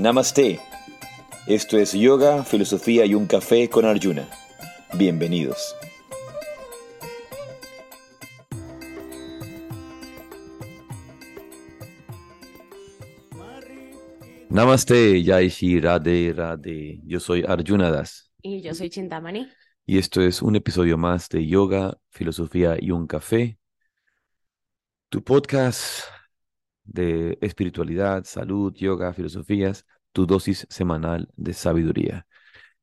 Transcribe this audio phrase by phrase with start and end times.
[0.00, 0.58] Namaste.
[1.46, 4.26] Esto es Yoga, Filosofía y un Café con Arjuna.
[4.94, 5.76] Bienvenidos.
[14.48, 17.02] Namaste, Yaishi, Radhe, Radhe.
[17.04, 18.32] Yo soy Arjuna Das.
[18.40, 19.48] Y yo soy Chintamani.
[19.84, 23.58] Y esto es un episodio más de Yoga, Filosofía y un Café.
[25.10, 26.09] Tu podcast
[26.84, 32.26] de espiritualidad, salud, yoga, filosofías, tu dosis semanal de sabiduría.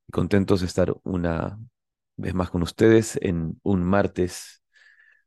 [0.08, 1.60] Y contentos de estar una
[2.18, 4.64] vez más con ustedes en un martes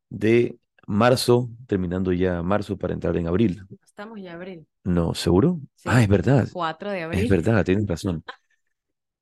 [0.08, 3.62] de marzo, terminando ya marzo para entrar en abril.
[3.84, 4.66] Estamos ya abril.
[4.84, 5.60] No, ¿seguro?
[5.76, 6.48] Sí, Ah, es verdad.
[6.52, 7.24] 4 de abril.
[7.24, 8.24] Es verdad, tienes razón.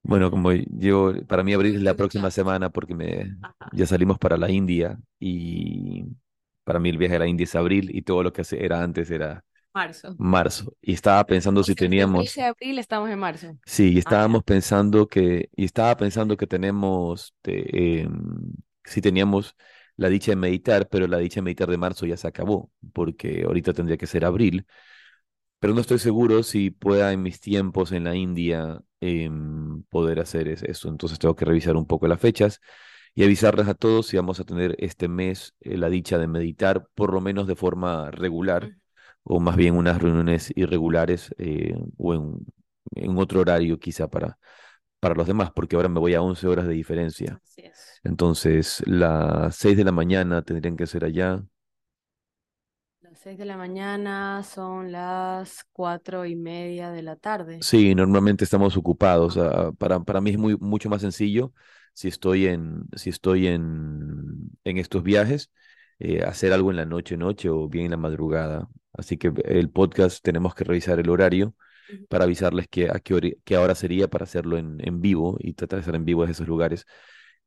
[0.02, 3.71] Bueno, como yo, para mí abril es la próxima semana porque me, Ajá.
[3.73, 6.04] ya salimos para la India y
[6.69, 9.11] para mí el viaje a la India es abril y todo lo que era antes
[9.11, 10.19] era Marzo.
[10.19, 10.75] marzo.
[10.83, 13.57] Y estaba pensando O si sea, teníamos, dice abril, estamos en marzo.
[13.65, 14.19] sí, y ya.
[14.19, 18.52] estábamos pensando que, y estaba pensando que tenemos, te- em,
[18.85, 19.55] si teníamos
[19.97, 23.43] la dicha de meditar, pero la dicha de meditar de marzo ya se acabó, porque
[23.45, 24.66] ahorita tendría que ser abril,
[25.60, 30.49] pero no estoy seguro si pueda en mis tiempos en la India em, poder hacer
[30.49, 30.88] es- eso.
[30.88, 32.60] Entonces tengo que revisar un poco las fechas
[33.19, 36.87] y avisarles a todos si vamos a tener este mes eh, la dicha de meditar,
[36.95, 38.77] por lo menos de forma regular
[39.25, 42.47] o más bien unas reuniones irregulares eh, o en,
[42.95, 44.38] en otro horario quizá para,
[45.01, 47.41] para los demás, porque ahora me voy a 11 horas de diferencia.
[47.45, 48.01] Así es.
[48.05, 51.43] Entonces, las 6 de la mañana tendrían que ser allá.
[53.01, 57.59] Las 6 de la mañana son las cuatro y media de la tarde.
[57.63, 59.37] Sí, normalmente estamos ocupados.
[59.37, 61.53] Ah, para, para mí es muy, mucho más sencillo
[61.99, 65.50] si estoy en, si estoy en, en estos viajes,
[65.99, 68.69] eh, hacer algo en la noche, noche o bien en la madrugada.
[68.93, 71.54] Así que el podcast tenemos que revisar el horario
[72.09, 75.54] para avisarles que a qué, hora- qué hora sería para hacerlo en, en vivo y
[75.54, 76.86] tratar de hacer en vivo desde esos lugares.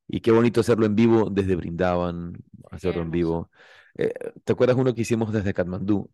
[0.07, 2.41] Y qué bonito hacerlo en vivo desde Brindavan, Sí,
[2.71, 3.51] hacerlo en vivo.
[3.97, 4.13] Eh,
[4.43, 6.09] ¿te acuerdas uno que hicimos desde Katmandú?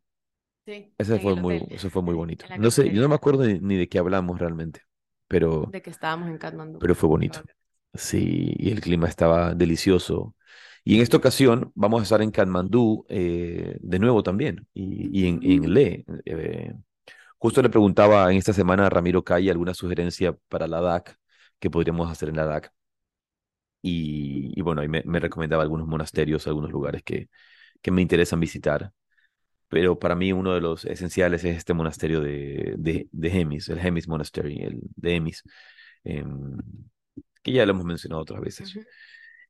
[0.65, 2.45] Sí, Ese fue muy, eso fue muy bonito.
[2.55, 4.81] No sé, yo no me acuerdo ni, ni de qué hablamos realmente,
[5.27, 6.79] pero, de que estábamos en Katmandú.
[6.79, 7.39] pero fue bonito.
[7.93, 10.35] Sí, y el clima estaba delicioso.
[10.83, 15.27] Y en esta ocasión vamos a estar en Katmandú eh, de nuevo también, y, y
[15.27, 16.05] en, en Leh.
[16.25, 16.73] eh,
[17.39, 21.17] justo le preguntaba en esta semana a Ramiro Calle alguna sugerencia para la DAC
[21.59, 22.71] que podríamos hacer en la DAC.
[23.81, 27.29] Y, y bueno, ahí me, me recomendaba algunos monasterios, algunos lugares que,
[27.81, 28.91] que me interesan visitar.
[29.69, 33.79] Pero para mí uno de los esenciales es este monasterio de, de, de Hemis, el
[33.79, 35.43] Hemis Monastery, el de Hemis,
[36.05, 36.57] em,
[37.43, 38.77] que ya lo hemos mencionado otras veces.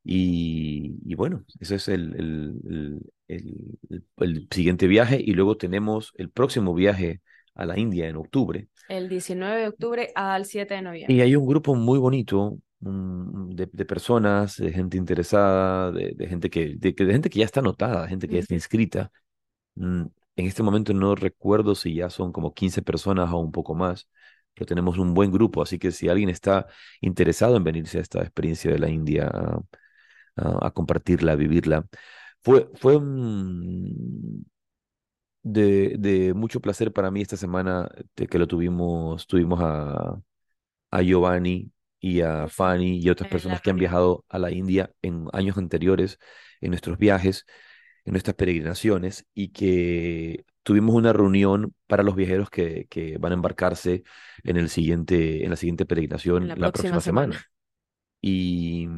[0.04, 3.00] Y, y bueno, ese es el, el,
[4.16, 5.20] el, siguiente viaje.
[5.22, 7.20] Y luego tenemos el próximo viaje
[7.54, 8.68] a la India en octubre.
[8.88, 11.14] El 19 de octubre al 7 de noviembre.
[11.14, 16.48] Y hay un grupo muy bonito de, de personas, de gente interesada, de, de gente
[16.48, 19.10] que, de, de gente que ya está anotada, gente que ya está inscrita.
[19.74, 20.02] Mm,
[20.36, 24.08] En este momento no recuerdo si ya son como 15 personas o un poco más,
[24.58, 26.66] pero tenemos un buen grupo, así que si alguien está
[27.00, 29.60] interesado en venirse a esta experiencia de la India a,
[30.36, 31.86] a- a compartirla, a vivirla,
[32.42, 32.96] fue, fue
[35.42, 40.20] de, de mucho placer para mí esta semana de que lo tuvimos, tuvimos a,
[40.90, 45.26] a Giovanni y a Fanny y otras personas que han viajado a la India en
[45.32, 46.18] años anteriores,
[46.60, 47.46] en nuestros viajes
[48.06, 53.36] en nuestras peregrinaciones y que tuvimos una reunión para los viajeros que, que van a
[53.36, 54.02] embarcarse
[54.44, 57.32] en el siguiente, en la siguiente peregrinación En la la próxima próxima semana.
[57.32, 57.46] semana.
[58.20, 58.88] Y,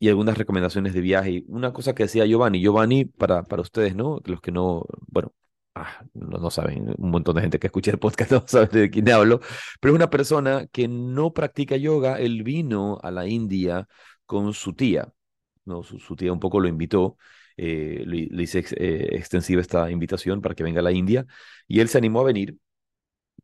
[0.00, 1.44] y algunas recomendaciones de viaje.
[1.48, 4.20] Una cosa que decía Giovanni, Giovanni, para, para ustedes, ¿no?
[4.24, 5.32] Los que no, bueno,
[5.76, 8.90] ah, no, no saben, un montón de gente que escucha el podcast no sabe de
[8.90, 9.40] quién hablo,
[9.80, 12.18] pero es una persona que no practica yoga.
[12.18, 13.88] Él vino a la India
[14.26, 15.12] con su tía,
[15.64, 15.82] ¿no?
[15.82, 17.16] Su, su tía un poco lo invitó
[17.60, 21.26] eh, le, le hice ex- eh, extensiva esta invitación para que venga a la India
[21.68, 22.56] y él se animó a venir,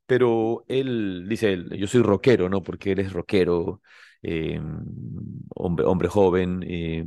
[0.06, 2.62] pero él dice, él, yo soy rockero, ¿no?
[2.62, 3.82] Porque él es rockero,
[4.22, 4.60] eh,
[5.54, 7.04] hombre, hombre joven eh,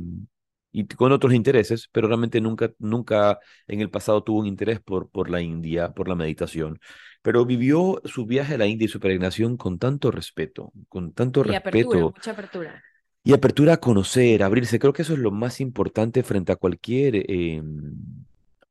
[0.72, 5.10] y con otros intereses, pero realmente nunca, nunca en el pasado tuvo un interés por,
[5.10, 6.78] por la India, por la meditación.
[7.22, 11.42] Pero vivió su viaje a la India y su peregrinación con tanto respeto, con tanto
[11.42, 12.82] Y apertura, respeto mucha apertura.
[13.22, 14.78] Y apertura a conocer, abrirse.
[14.78, 17.62] Creo que eso es lo más importante frente a cualquier, eh,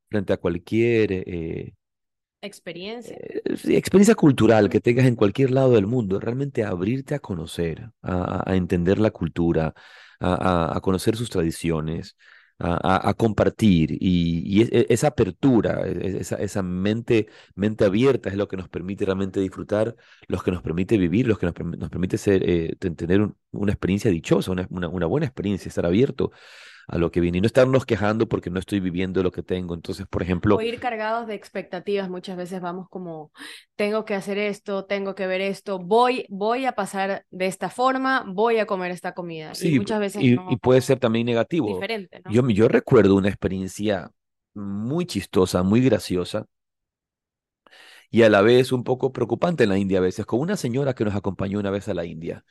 [0.09, 1.73] frente a cualquier eh,
[2.41, 3.15] Experiencia.
[3.17, 6.19] eh, experiencia cultural que tengas en cualquier lado del mundo.
[6.19, 9.73] Realmente abrirte a conocer, a, entender la cultura,
[10.19, 12.15] a conocer sus tradiciones,
[12.59, 13.91] a, compartir.
[13.99, 19.05] Y, e- esa apertura, e- e- esa, mente, mente abierta es lo que nos permite
[19.05, 19.95] realmente disfrutar,
[20.27, 23.35] lo que nos permite vivir, lo que nos, permi- nos permite eh, ten- tener un-
[23.51, 26.31] una experiencia dichosa, una buena experiencia, estar abierto
[26.89, 29.75] a lo que viene y no estarnos quejando porque no estoy viviendo lo que tengo.
[29.75, 32.09] Entonces, por O ejemplo, ir cargados de expectativas.
[32.09, 33.31] Muchas veces vamos como,
[33.75, 38.23] tengo que hacer esto, tengo que ver esto, voy, voy a pasar de esta forma,
[38.27, 39.51] voy a comer esta comida.
[39.51, 41.67] Y sí, muchas veces y, y puede ser también negativo.
[41.75, 42.31] diferente, ¿no?
[42.31, 44.11] Yo, yo recuerdo una experiencia
[44.53, 46.45] muy chistosa, muy graciosa
[48.11, 50.93] y a la vez un poco preocupante en la India a veces, con una señora
[50.95, 52.45] que nos acompañó una vez a la India.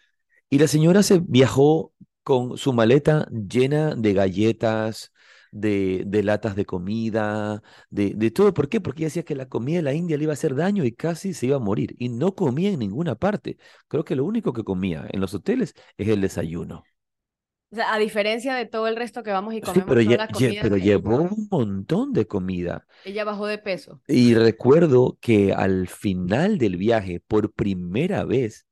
[0.51, 1.93] Y la señora se viajó
[2.29, 5.13] con su maleta llena de galletas,
[5.51, 8.53] de, de latas de comida, de, de todo.
[8.55, 8.81] ¿Por qué?
[8.81, 10.93] Porque ella decía que la comida de la India le iba a hacer daño y
[10.93, 11.95] casi se iba a morir.
[11.99, 13.59] Y no comía en ninguna parte.
[13.89, 16.85] Creo que lo único que comía en los hoteles es el desayuno.
[17.71, 20.17] O sea, a diferencia de todo el resto que vamos y Sí, comemos pero, toda
[20.17, 20.27] lle- la
[20.61, 22.87] pero ella, llevó un montón de comida.
[23.03, 24.01] ella bajó de peso.
[24.07, 28.67] Y recuerdo que al final del viaje, por primera vez,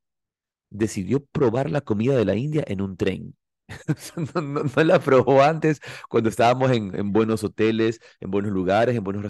[0.70, 3.36] decidió probar la comida de la India en un tren.
[4.34, 8.96] No, no- no la probó antes cuando estábamos en, en buenos hoteles, en buenos lugares,
[8.96, 9.22] en buenos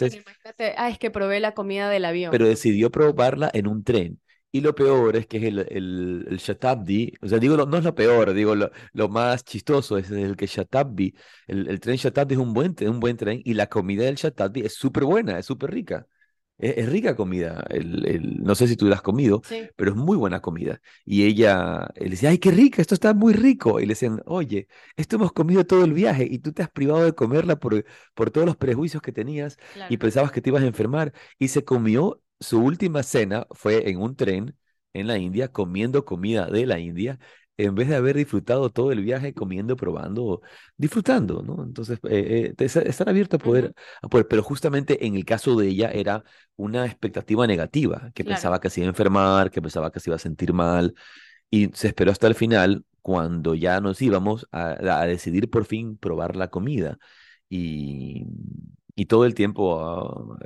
[0.00, 2.28] Pero restaurantes, imagínate, ah, es que probé la comida del avión.
[2.28, 4.20] pero decidió probarla en un tren.
[4.54, 7.78] Y lo peor es que es el, el, el Shatabdi, o sea, digo, lo- no
[7.78, 11.14] es lo peor, digo, lo, lo más chistoso es el que Shatabdi,
[11.46, 14.16] el, el tren Shatabdi es un buen, tren- un buen tren y la comida del
[14.16, 16.06] Shatabdi es súper buena, es súper rica.
[16.62, 19.90] Es, es rica comida, el, el- no sé si tú la has comido, Sí, pero
[19.92, 20.80] es muy buena comida.
[21.04, 23.80] Y ella él decía, ay, qué rica, esto está muy rico.
[23.80, 27.04] Y le decían, oye, esto hemos comido todo el viaje y tú te has privado
[27.04, 30.66] de comerla por, por todos los prejuicios que tenías y pensabas que te ibas a
[30.66, 31.12] enfermar.
[31.38, 34.56] Y se comió, su última cena fue en un tren
[34.94, 37.18] en la India, comiendo comida de la India,
[37.64, 40.42] en vez de haber disfrutado todo el viaje comiendo, probando,
[40.76, 41.62] disfrutando, ¿no?
[41.64, 45.68] Entonces, eh, eh, estar abierto a poder, a poder, pero justamente en el caso de
[45.68, 46.24] ella era
[46.56, 48.36] una expectativa negativa, que claro.
[48.36, 50.94] pensaba que se iba a enfermar, que pensaba que se iba a sentir mal,
[51.50, 55.96] y se esperó hasta el final, cuando ya nos íbamos a, a decidir por fin
[55.96, 56.98] probar la comida.
[57.48, 58.26] Y,
[58.94, 60.36] y todo el tiempo, ah,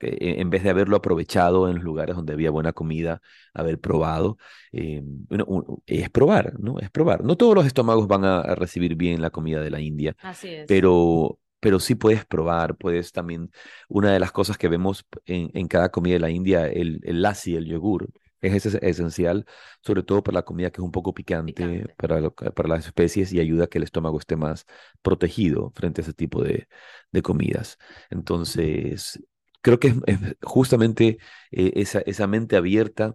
[0.00, 3.20] eh, e- en vez de haberlo aprovechado en los lugares donde había buena comida,
[3.54, 4.38] haber probado,
[4.72, 6.78] eh, bueno, un- es probar, ¿no?
[6.80, 7.24] Es probar.
[7.24, 10.48] No todos los estómagos van a, a recibir bien la comida de la India, Así
[10.48, 10.66] es.
[10.68, 13.50] pero, pero sí puedes probar, puedes también,
[13.88, 17.22] una de las cosas que vemos en, en cada comida de la India, el, el
[17.22, 18.08] lassi, el yogur,
[18.40, 19.46] es es esencial,
[19.82, 21.94] sobre todo para la comida que es un poco picante, Picante.
[21.96, 24.66] para, lo para las especies y ayuda a que el estómago esté más
[25.02, 26.68] protegido frente a ese tipo de,
[27.12, 27.78] de comidas.
[28.10, 29.22] Entonces,
[29.62, 31.18] creo que es, es justamente
[31.50, 33.14] eh, esa, esa mente abierta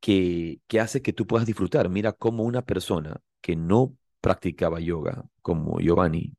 [0.00, 1.88] que, que hace que tú puedas disfrutar.
[1.88, 6.34] Mira cómo una persona que no practicaba yoga, como Giovanni,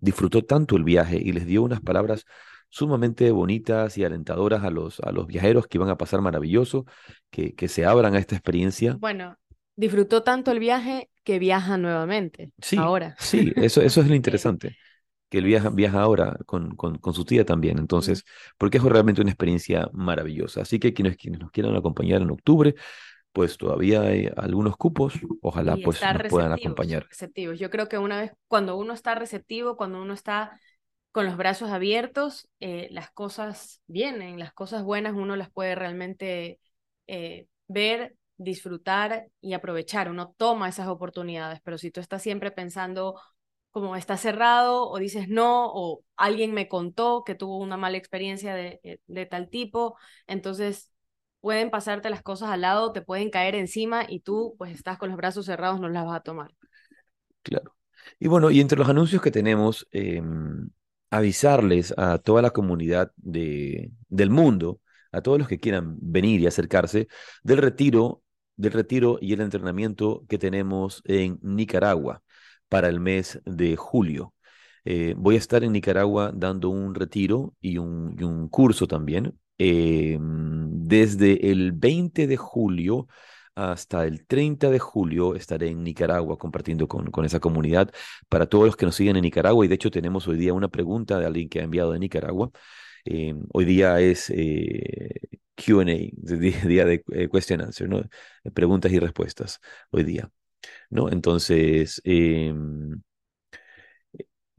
[0.00, 2.24] disfrutó tanto el viaje y les dio unas palabras
[2.72, 6.86] sumamente bonitas y alentadoras a los, a los viajeros que iban a pasar maravilloso,
[7.30, 9.00] que, que se abran a esta experiencia.
[9.00, 9.36] Bueno,
[9.76, 13.18] disfrutó tanto el viaje que viaja nuevamente, Sí, ahora.
[13.18, 14.76] sí, eso, eso es lo Eh, interesante,
[15.30, 18.24] que él viaja, viaja ahora con, con, con su tía también, entonces,
[18.58, 20.62] porque es realmente una experiencia maravillosa.
[20.62, 22.74] Así que quienes, quienes nos quieran acompañar en octubre,
[23.32, 27.08] pues todavía hay algunos cupos, ojalá Y pues nos puedan acompañar.
[27.08, 27.58] receptivos.
[27.58, 30.58] Yo creo que una vez, cuando uno está receptivo, cuando uno está
[31.12, 36.58] con los brazos abiertos, eh, las cosas vienen, las cosas buenas uno las puede realmente
[37.06, 40.10] eh, ver, disfrutar y aprovechar.
[40.10, 43.20] Uno toma esas oportunidades, pero si tú estás siempre pensando
[43.70, 48.54] como está cerrado o dices no, o alguien me contó que tuvo una mala experiencia
[48.54, 50.90] de, eh, de tal tipo, entonces
[51.40, 55.10] pueden pasarte las cosas al lado, te pueden caer encima y tú pues estás con
[55.10, 56.54] los brazos cerrados, no las vas a tomar.
[57.42, 57.76] Claro.
[58.18, 60.70] Y bueno, y entre los anuncios que tenemos, em,
[61.12, 64.80] avisarles a toda la comunidad de, del mundo,
[65.12, 67.08] a todos los que quieran venir y acercarse,
[67.44, 68.22] del retiro,
[68.56, 72.22] del retiro y el entrenamiento que tenemos en Nicaragua
[72.68, 74.34] para el mes de julio.
[74.84, 79.38] Eh, voy a estar en Nicaragua dando un retiro y un, y un curso también.
[79.58, 83.06] em, desde el 20 de julio
[83.54, 87.90] hasta el 30 de julio estaré en Nicaragua compartiendo con, con esa comunidad.
[88.28, 90.68] Para todos los que nos siguen en Nicaragua, y de hecho tenemos hoy día una
[90.68, 92.50] pregunta de alguien que ha enviado de Nicaragua.
[93.04, 95.10] Eh, hoy día es eh,
[95.56, 95.84] QA,
[96.66, 97.28] día de eh,
[97.60, 98.02] answer, ¿no?
[98.54, 100.30] Preguntas y respuestas hoy día,
[100.90, 101.10] ¿no?
[101.10, 103.02] Entonces, em,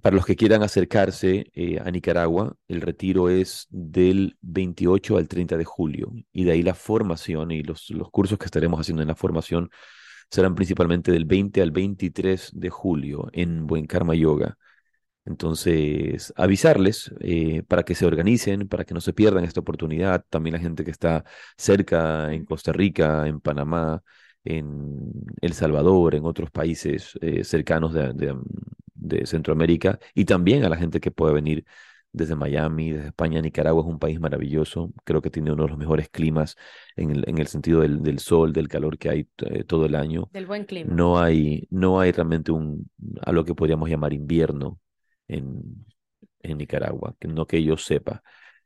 [0.04, 5.56] para los que quieran acercarse eh, a Nicaragua, el retiro es del 28 al 30
[5.56, 9.08] de julio y de ahí la formación y los, los cursos que estaremos haciendo en
[9.08, 9.70] la formación
[10.30, 14.58] serán principalmente del 20 al 23 de julio en Buen Karma Yoga.
[15.26, 20.26] Entonces, avisarles eh, para que se organicen, para que no se pierdan esta oportunidad.
[20.30, 21.24] También la gente que está
[21.58, 24.04] cerca, en Costa Rica, en Panamá,
[24.44, 28.36] en El Salvador, en otros países eh, cercanos de, de,
[29.04, 31.66] de Centroamérica, y también a la gente que puede venir
[32.12, 33.42] desde Miami, desde España.
[33.42, 34.94] Nicaragua es un país maravilloso.
[35.04, 36.56] Creo que tiene uno de los mejores climas
[36.96, 39.96] en el, en el sentido del, del sol, del calor que hay eh, todo el
[39.96, 40.30] año.
[40.32, 40.94] Del buen clima.
[40.94, 42.90] No hay, no hay realmente un,
[43.22, 44.80] a lo que podríamos llamar invierno
[45.28, 45.86] en,
[46.42, 48.22] en Nicaragua, que no que yo sepa.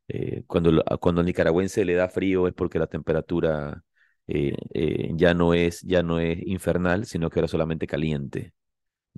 [0.10, 3.84] Eh, cuando, cuando al nicaragüense le da frío es porque la temperatura
[4.27, 8.53] eh, ya no es, ya no es infernal, sino que era solamente caliente,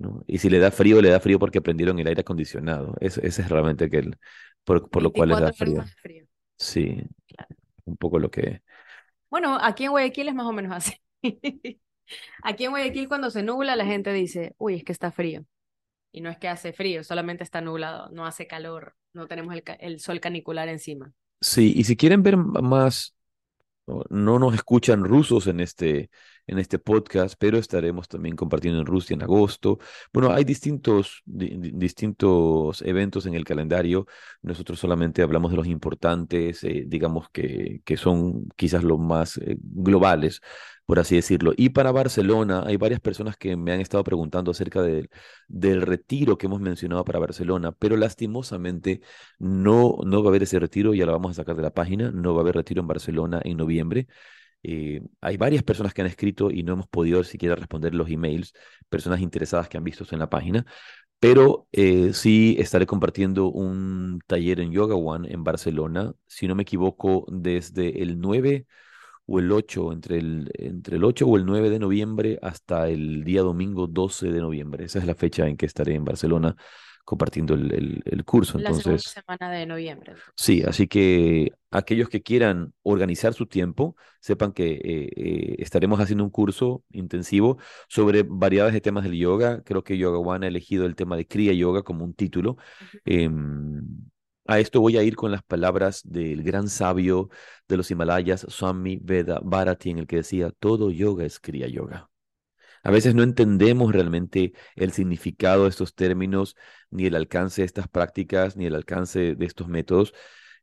[0.00, 0.24] ¿no?
[0.26, 2.94] Y si le da frío, le da frío porque prendieron el aire acondicionado.
[3.00, 4.18] Eso, ese es realmente que el,
[4.64, 6.24] por, por lo cual les da 24 frío.
[6.58, 7.56] Sí, Claro.
[7.84, 8.62] un poco lo que...
[9.30, 10.94] Bueno, aquí en Guayaquil es más o menos así.
[12.42, 15.44] Aquí en Guayaquil cuando se nubla la gente dice, uy, es que está frío.
[16.12, 19.62] Y no es que hace frío, solamente está nublado, no hace calor, no tenemos el,
[19.78, 21.12] el sol canicular encima.
[21.40, 23.14] Sí, y si quieren ver más
[24.10, 26.10] no nos escuchan rusos en este,
[26.46, 29.78] en este podcast, pero estaremos también compartiendo en Rusia en agosto.
[30.12, 34.06] Bueno, hay distintos, di- di- distintos eventos en el calendario.
[34.42, 39.56] Nosotros solamente hablamos de los importantes, eh, digamos que, que son quizás los más eh,
[39.60, 40.40] globales,
[40.86, 41.52] por así decirlo.
[41.56, 45.08] Y para Barcelona, hay varias personas que me han estado preguntando acerca del,
[45.48, 49.00] del retiro que hemos mencionado para Barcelona, pero lastimosamente
[49.38, 52.10] no, no va a haber ese retiro, ya lo vamos a sacar de la página,
[52.10, 54.06] no va a haber retiro en Barcelona en noviembre.
[54.62, 58.52] Eh, hay varias personas que han escrito y no hemos podido siquiera responder los emails,
[58.88, 60.66] personas interesadas que han visto esto en la página,
[61.18, 66.62] pero eh, sí estaré compartiendo un taller en Yoga One en Barcelona, si no me
[66.62, 68.66] equivoco, desde el 9
[69.26, 73.24] o el 8, entre el, entre el 8 o el 9 de noviembre hasta el
[73.24, 74.84] día domingo 12 de noviembre.
[74.86, 76.56] Esa es la fecha en que estaré en Barcelona
[77.04, 78.58] compartiendo el, el- el curso.
[78.58, 80.14] La segunda semana de noviembre.
[80.36, 84.80] Sí, así que aquellos que quieran organizar su tiempo, sepan que eh,
[85.16, 89.62] eh, estaremos haciendo un curso intensivo sobre variedades de temas del yoga.
[89.64, 92.56] Creo que Yoga One ha elegido el tema de Kriya Yoga como un título.
[93.04, 93.82] Em,
[94.46, 97.28] a esto voy a ir con las palabras del gran sabio
[97.68, 102.09] de los Himalayas, Swami Veda Bharati, en el que decía, todo yoga es Kriya Yoga.
[102.82, 106.56] A veces no entendemos realmente el significado de estos términos,
[106.90, 110.14] ni el alcance de estas prácticas, ni el alcance de estos métodos.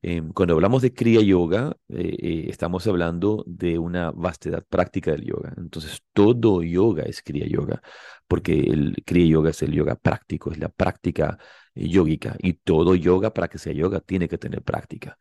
[0.01, 5.25] Em, cuando hablamos de Kriya Yoga, eh, eh, estamos hablando de una vastedad práctica del
[5.25, 5.53] yoga.
[5.57, 7.81] Entonces, todo yoga es Kriya Yoga,
[8.27, 11.37] porque el Kriya Yoga es el yoga práctico, es la práctica
[11.73, 15.17] yógica, y todo yoga, para que sea yoga, tiene que tener práctica.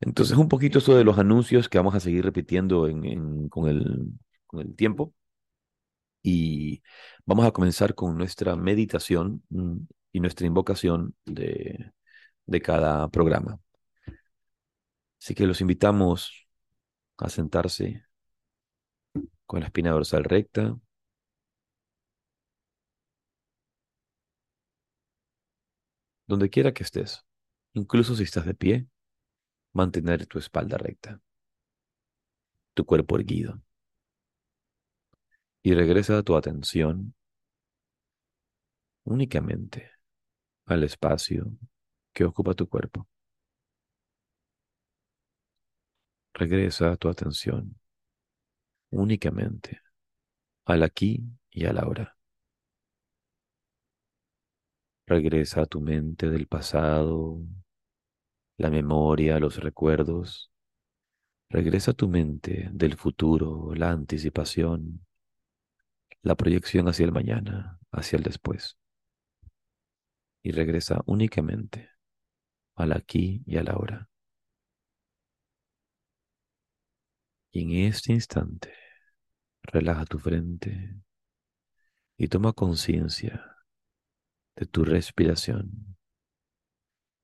[0.00, 2.88] Entonces, un poquito eso de los anuncios que vamos a seguir repitiendo
[3.50, 5.14] con el tiempo.
[6.24, 6.82] Y
[7.26, 9.78] vamos a comenzar con nuestra meditación mm,
[10.12, 11.92] y nuestra invocación de,
[12.46, 13.60] de cada programa.
[15.20, 16.46] Así que los invitamos
[17.18, 18.04] a sentarse
[19.46, 20.76] con la espina dorsal recta,
[26.26, 27.24] donde quiera que estés,
[27.74, 28.86] incluso si estás de pie,
[29.74, 31.20] mantener tu espalda recta,
[32.74, 33.60] tu cuerpo erguido.
[35.66, 37.14] Y regresa tu atención
[39.04, 39.92] únicamente
[40.66, 41.50] al espacio
[42.12, 43.08] que ocupa tu cuerpo.
[46.34, 47.80] Regresa tu atención
[48.90, 49.80] únicamente
[50.66, 52.14] al aquí y al ahora.
[55.06, 57.40] Regresa a tu mente del pasado,
[58.58, 60.50] la memoria, los recuerdos.
[61.48, 65.06] Regresa a tu mente del futuro, la anticipación,
[66.24, 68.78] la proyección hacia el mañana, hacia el después.
[70.42, 71.90] Y regresa únicamente
[72.76, 74.08] al aquí y al ahora.
[77.52, 78.74] Y en este instante,
[79.62, 80.96] relaja tu frente
[82.16, 83.56] y toma conciencia
[84.56, 85.96] de tu respiración,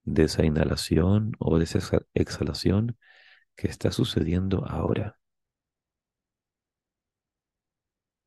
[0.04, 1.80] de esa inhalación o de esa
[2.12, 2.98] exhalación
[3.56, 5.16] que está sucediendo ahora.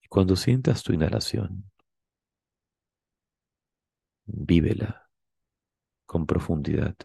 [0.01, 1.71] Y cuando sientas tu inhalación,
[4.27, 5.09] vívela
[6.05, 6.95] con profundidad,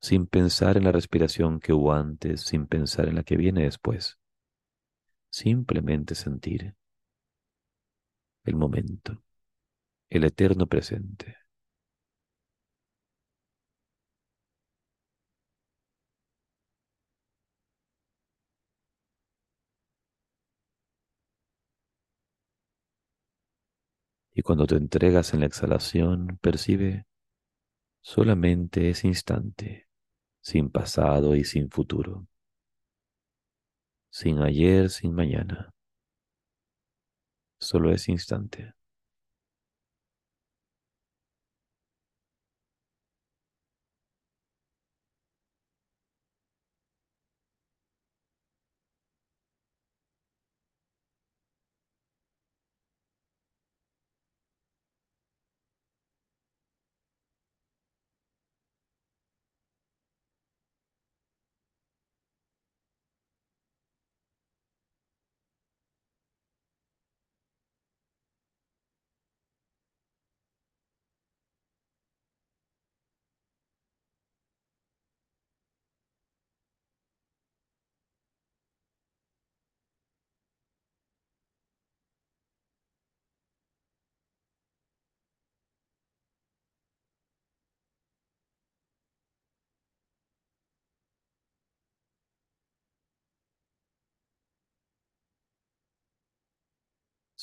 [0.00, 4.18] sin pensar en la respiración que hubo antes, sin pensar en la que viene después.
[5.30, 6.74] Simplemente sentir
[8.42, 9.22] el momento,
[10.08, 11.36] el eterno presente.
[24.38, 27.06] Y cuando te entregas en la exhalación, percibe
[28.02, 29.88] solamente ese instante,
[30.42, 32.26] sin pasado y sin futuro,
[34.10, 35.72] sin ayer, sin mañana,
[37.58, 38.75] solo ese instante.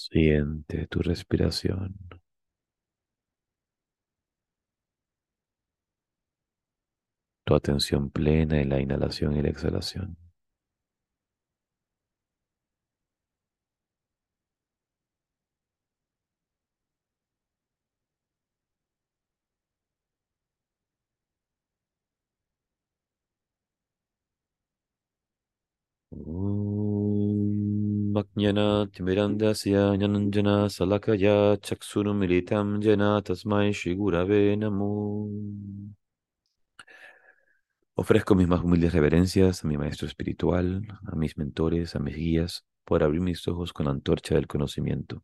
[0.09, 1.95] Siente tu respiración.
[7.45, 10.17] Tu atención plena en la inhalación y la exhalación.
[37.95, 42.65] Ofrezco mis más humildes reverencias a mi maestro espiritual, a mis mentores, a mis guías,
[42.85, 45.23] por abrir mis ojos con la antorcha del conocimiento,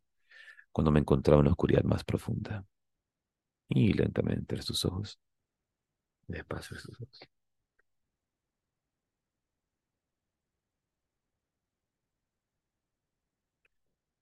[0.70, 2.64] cuando me encontraba en la oscuridad más profunda.
[3.68, 5.18] Y lentamente tus ojos.
[6.28, 7.20] Despacio tus ojos.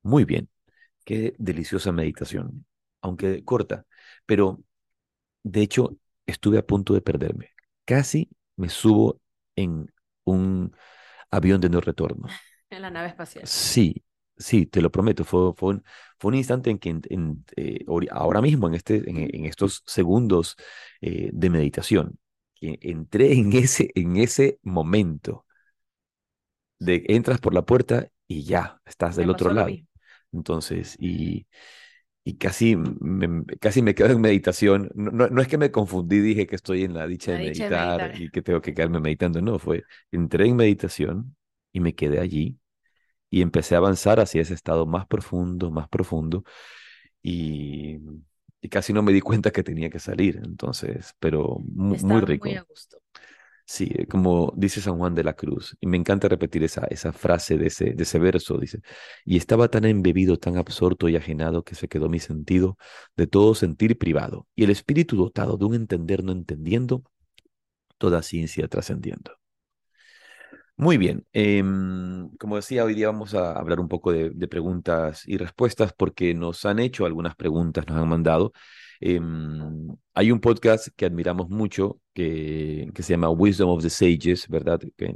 [0.08, 0.48] Muy bien.
[1.04, 2.66] Qué deliciosa meditación,
[3.02, 3.86] aunque corta,
[4.26, 4.62] pero
[5.44, 7.50] de hecho estuve a punto de perderme.
[7.84, 9.20] Casi me subo
[9.56, 9.92] en
[10.24, 10.74] un
[11.30, 12.28] avión de no retorno.
[12.70, 13.44] En la nave espacial.
[13.46, 14.04] Sí,
[14.36, 15.24] sí, te lo prometo.
[15.24, 15.84] Fue, fue, un,
[16.18, 19.82] fue un instante en que en- en, eh, ahora mismo, en, este, en, en estos
[19.86, 20.56] segundos
[21.00, 22.18] eh, de meditación,
[22.60, 25.46] entré en ese, en ese momento
[26.78, 29.80] de entras por la puerta y ya, estás del otro lado.
[30.32, 31.46] Entonces, y,
[32.24, 34.90] y casi me, casi me quedo en meditación.
[34.94, 37.38] No, no, no es que me confundí, dije que estoy en la dicha La de
[37.40, 39.40] dicha de meditar y que tengo que quedarme meditando.
[39.42, 41.36] No, fue, entré en meditación
[41.72, 42.58] y me quedé allí
[43.30, 46.44] y empecé a avanzar hacia ese estado más profundo, más profundo
[47.22, 47.98] y,
[48.60, 50.40] y casi no me di cuenta que tenía que salir.
[50.44, 52.56] Entonces, pero mu- muy muy rico.
[52.56, 52.98] a gusto.
[53.70, 57.12] Sí, eh, como dice San Juan de la Cruz, y me encanta repetir esa, esa
[57.12, 58.80] frase de ese, de ese verso, dice,
[59.26, 62.78] y estaba tan embebido, tan absorto y ajenado que se quedó mi sentido
[63.16, 67.04] de todo sentir privado, y el espíritu dotado de un entender no entendiendo,
[67.98, 69.37] toda ciencia trascendiendo.
[70.80, 75.26] Muy bien, em, como decía, hoy día vamos a hablar un poco de, de preguntas
[75.26, 78.52] y respuestas porque nos han hecho algunas preguntas, nos han mandado.
[79.00, 84.46] Em, hay un podcast que admiramos mucho que, que se llama Wisdom of the Sages,
[84.48, 84.80] ¿verdad?
[84.96, 85.14] Que-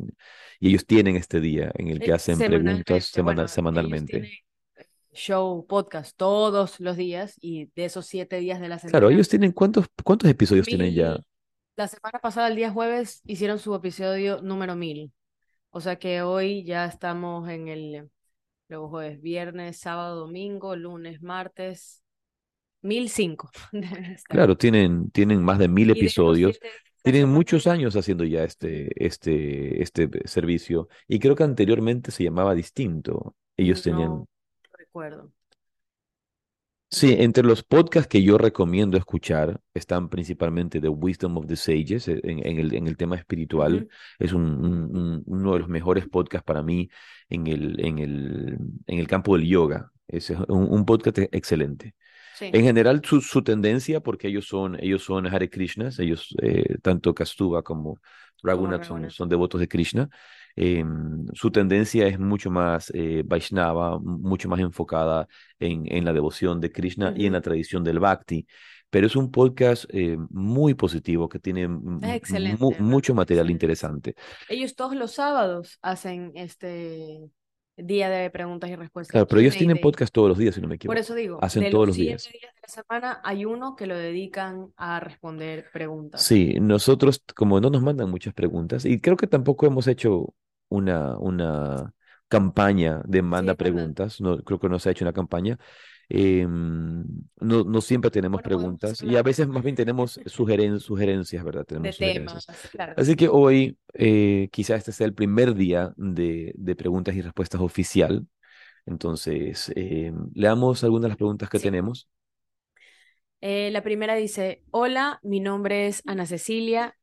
[0.59, 3.51] y ellos tienen este día en el que Eh, hacen preguntas Semanalmente, semana- bueno, ellos
[3.53, 4.13] semanalmente.
[4.21, 4.31] tienen
[5.13, 9.29] show, podcast todos los días y de esos siete días de la Claro, semana, ellos
[9.29, 11.11] tienen, ¿cuántos, cuántos episodios tienen ya?
[11.13, 11.25] mil,
[11.77, 15.13] la semana pasada, el día jueves, hicieron su episodio número mil.
[15.73, 18.11] O sea que hoy ya estamos en el,
[18.69, 22.03] luego jueves, viernes, sábado, domingo, lunes, martes,
[22.83, 23.51] mil cinco.
[23.73, 24.37] deben estar.
[24.37, 26.61] Claro, tienen, tienen más de mil episodios.
[27.03, 32.55] Tienen muchos años haciendo ya este, este, este servicio y creo que anteriormente se llamaba
[32.55, 33.35] distinto.
[33.57, 34.29] Ellos tenían, no
[34.79, 35.33] recuerdo.
[36.93, 42.07] Sí, entre los podcasts que yo recomiendo escuchar están principalmente The Wisdom of the Sages
[42.09, 43.89] eh, en, en el, en el tema espiritual.
[44.19, 46.89] Es un, un- un- uno de los mejores podcasts para mí
[47.29, 49.91] en el, en el, en el campo del yoga.
[50.09, 51.95] Es un, un podcast e- excelente.
[52.35, 52.51] Sí.
[52.53, 57.15] En general, su, su tendencia, porque ellos son, ellos son Hare Krishnas, ellos, eh, tanto
[57.15, 57.99] Kastuba como
[58.43, 60.09] Raghunath son, son devotos de Krishna,
[60.57, 60.85] eh,
[61.35, 65.27] su tendencia es mucho más eh, Vaishnava, mucho más enfocada
[65.59, 68.47] en, en la devoción de Krishna y en la tradición del Bhakti.
[68.91, 73.53] Pero es un podcast eh, muy positivo que tiene mu- mucho material excelente.
[73.53, 74.15] interesante.
[74.49, 77.31] Ellos todos los sábados hacen este
[77.77, 80.69] día de preguntas y respuestas Claro, pero ellos tienen podcast todos los días, si no
[80.69, 81.01] me Por equivoco.
[81.01, 82.29] eso digo, Hacen de todos los los siete días.
[82.31, 86.23] días de la semana hay uno que lo dedican a responder preguntas.
[86.23, 90.35] Sí, nosotros como no nos mandan muchas preguntas y creo que tampoco hemos hecho
[90.73, 91.95] una, una
[92.29, 95.59] campaña de manda preguntas, no, creo que no se ha hecho una campaña.
[96.09, 97.05] em,
[97.41, 101.65] no, no siempre tenemos Bueno, preguntas y a veces más bien tenemos sugeren- sugerencias, ¿verdad?
[101.77, 102.69] de Tenemos temas, sugerencias.
[102.71, 102.97] claro.
[102.97, 107.61] Así que hoy eh, quizá este sea el primer día de, de preguntas y respuestas
[107.61, 108.27] oficial.
[108.87, 111.61] Entonces, em, leamos algunas de las preguntas que Sí.
[111.61, 112.09] tenemos.
[113.41, 116.97] Eh, la primera dice, hola, mi nombre es Ana Cecilia,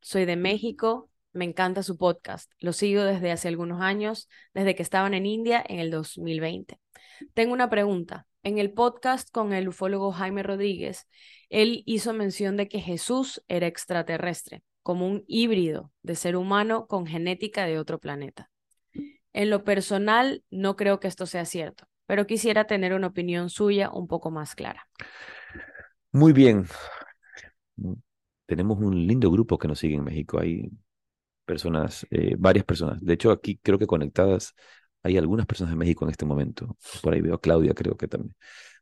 [0.00, 4.82] soy de México, me encanta su podcast, lo sigo desde hace algunos años, desde que
[4.82, 6.80] estaban en India en el 2020.
[7.34, 8.26] Tengo una pregunta.
[8.42, 11.06] En el podcast con el ufólogo Jaime Rodríguez,
[11.48, 17.06] él hizo mención de que Jesús era extraterrestre, como un híbrido de ser humano con
[17.06, 18.50] genética de otro planeta.
[19.32, 23.90] En lo personal, no creo que esto sea cierto, pero quisiera tener una opinión suya
[23.90, 24.88] un poco más clara.
[26.12, 26.66] Muy bien.
[28.46, 30.38] Tenemos un lindo grupo que nos sigue en México.
[30.38, 30.70] Hay
[31.46, 33.00] personas, eh, varias personas.
[33.04, 34.54] De hecho, aquí creo que conectadas
[35.04, 36.76] hay algunas personas de México en este momento.
[37.02, 38.36] Por ahí veo a Claudia, creo que también,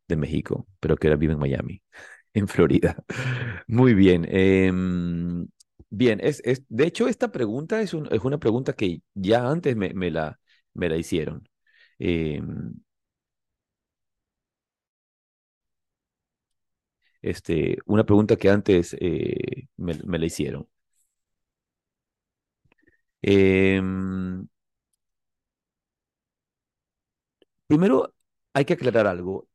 [0.09, 1.83] de México, pero que ahora vive en Miami,
[2.35, 3.05] en Florida.
[3.68, 4.27] Muy bien.
[4.31, 5.48] em,
[5.90, 9.77] bien, es, es, de hecho, esta pregunta es, un- es una pregunta que ya antes
[9.77, 10.40] me, me la,
[10.74, 11.48] me la hicieron.
[11.98, 12.74] Em,
[17.22, 20.68] este, una pregunta que antes eh, me, me la hicieron.
[23.27, 24.47] Em,
[27.67, 28.15] primero,
[28.55, 29.49] hay que aclarar algo.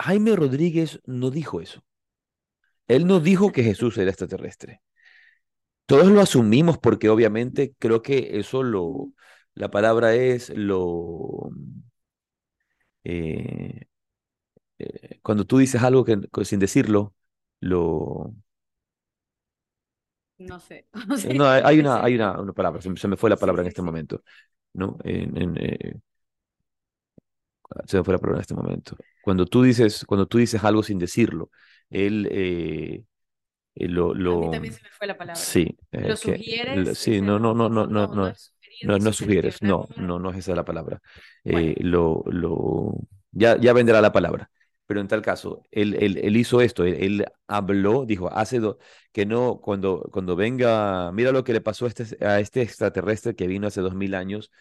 [0.00, 1.84] Jaime Rodríguez no dijo eso.
[2.88, 4.82] Él no dijo que Jesús era extraterrestre.
[5.86, 9.12] Todos lo asumimos porque obviamente creo que eso lo,
[9.54, 11.50] la palabra es lo,
[13.04, 13.86] eh,
[14.78, 17.14] eh, cuando tú dices algo que sin decirlo,
[17.60, 18.34] lo,
[20.48, 20.86] No sé.
[21.34, 23.62] No, hay, hay una, hay una, una palabra, se, me se me fue la palabra
[23.62, 24.22] en este momento,
[24.74, 24.98] ¿no?
[25.04, 25.94] En, en, eh,
[27.86, 28.96] se me fue la palabra en este momento.
[29.20, 31.50] Cuando tú dices, cuando tú dices algo sin decirlo,
[31.90, 33.04] él eh,
[33.76, 35.56] eh, lo, A mí lo, también se me fue la palabra.
[35.56, 38.34] sí, eh, Lo que, lo- sugieres, sí, no, no, no, no, no, no,
[38.82, 41.02] no no, sugieres, no, no, no es esa la palabra.
[41.48, 42.94] Bueno, Eh, lo, lo,
[43.32, 44.50] ya, ya vendrá la palabra.
[44.86, 48.78] Pero en tal caso, él, él, él hizo esto, él, él habló, dijo, hace do-
[49.12, 53.34] que no, cuando, cuando venga, mira lo que le pasó a este, a este extraterrestre
[53.34, 54.52] que vino hace dos mil años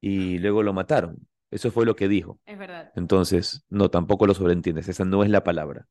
[0.00, 1.16] y luego lo mataron.
[1.50, 2.38] Eso fue lo que dijo.
[2.46, 2.92] es verdad.
[2.96, 5.86] Entonces, no, tampoco lo sobreentiendes, esa no es la palabra.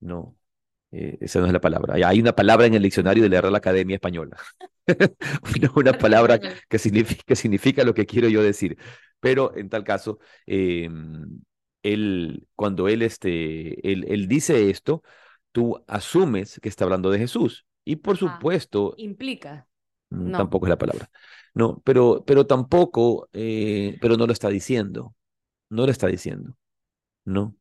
[0.00, 0.36] No,
[0.92, 1.94] eh, esa no es la palabra.
[2.08, 4.36] Hay una palabra en el diccionario de la Real Academia Española.
[5.56, 8.76] Una, una palabra que significa, que significa lo que quiero yo decir.
[9.20, 10.88] Pero en tal caso, eh,
[11.82, 15.02] él, cuando él, este, él, él dice esto,
[15.52, 17.66] tú asumes que está hablando de Jesús.
[17.84, 19.66] Y por Ah, supuesto, implica.
[20.10, 20.36] mm, No.
[20.36, 21.10] tampoco es la palabra.
[21.54, 25.14] No, pero, pero tampoco, eh, pero no lo está diciendo.
[25.70, 26.56] No lo está diciendo.
[27.24, 27.56] No.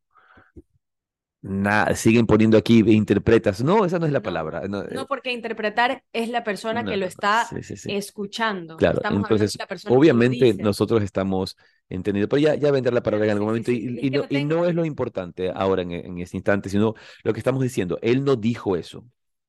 [1.42, 3.64] Nada, siguen poniendo aquí, interpretas.
[3.64, 4.68] No, esa no es la No, palabra.
[4.68, 7.96] No, no eh, porque interpretar es la persona no, que lo está Sí, sí, sí.
[7.98, 8.76] escuchando.
[8.76, 11.58] Claro, Estamos hablando de entonces, la persona obviamente nosotros estamos
[11.90, 14.76] entendiendo, pero ya, ya vendrá la palabra en algún momento y, no, y no es
[14.76, 18.00] lo importante ahora en, en este instante, sino lo que estamos diciendo.
[18.02, 19.06] Él no dijo eso,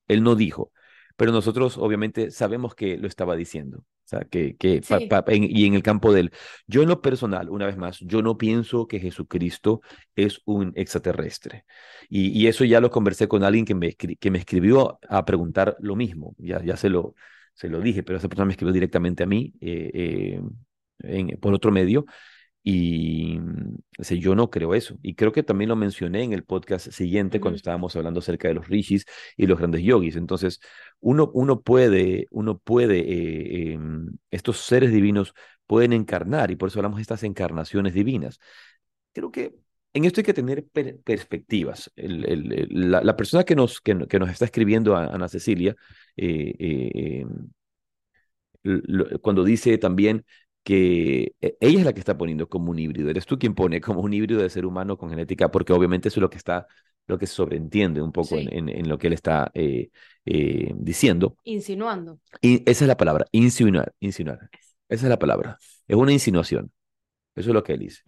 [0.09, 0.73] él no dijo,
[1.17, 3.79] pero nosotros obviamente sabemos que lo estaba diciendo.
[3.81, 6.33] O sea, que, que pa- Sí, pa- en- y en el campo del,
[6.67, 9.83] yo en lo personal, una vez más, yo no pienso que Jesucristo
[10.17, 11.65] es un extraterrestre.
[12.09, 15.77] Y, y eso ya lo conversé con alguien que me, que me escribió a preguntar
[15.81, 17.15] lo mismo, ya, ya se lo,
[17.55, 20.41] se lo dije, pero esa persona me escribió directamente a mí eh, eh,
[21.03, 22.05] en- por otro medio
[22.63, 23.39] y
[23.99, 24.97] o sea, yo no creo eso.
[25.03, 28.55] Y creo que también lo mencioné en el podcast siguiente cuando estábamos hablando acerca de
[28.55, 29.05] los rishis
[29.37, 30.17] y los grandes yogis.
[30.17, 30.61] Entonces,
[31.01, 35.35] uno, uno puede, uno puede, eh, em, estos seres divinos
[35.67, 38.39] pueden encarnar y por eso hablamos de estas encarnaciones divinas.
[39.13, 39.55] Creo que
[39.93, 41.91] en esto hay que tener per- perspectivas.
[41.97, 45.29] El- el- el- la, la persona que nos, que, que nos está escribiendo, a- Ana
[45.29, 45.75] Cecilia,
[46.17, 47.49] eh, eh, em,
[49.23, 50.25] cuando dice también
[50.65, 53.81] que eh, ella es la que está poniendo como un híbrido, eres tú quien pone
[53.81, 56.67] como un híbrido de ser humano con genética, porque obviamente eso es lo que está,
[57.07, 59.91] lo que se sobreentiende un poco en, Sí, en- en lo que él está eh,
[60.27, 61.37] eh, diciendo.
[61.45, 62.19] insinuando.
[62.41, 64.51] Y esa es la palabra, insinuar, insinuar.
[64.89, 65.59] Esa es la palabra.
[65.87, 66.73] Es una insinuación.
[67.35, 68.03] Eso es lo que él dice.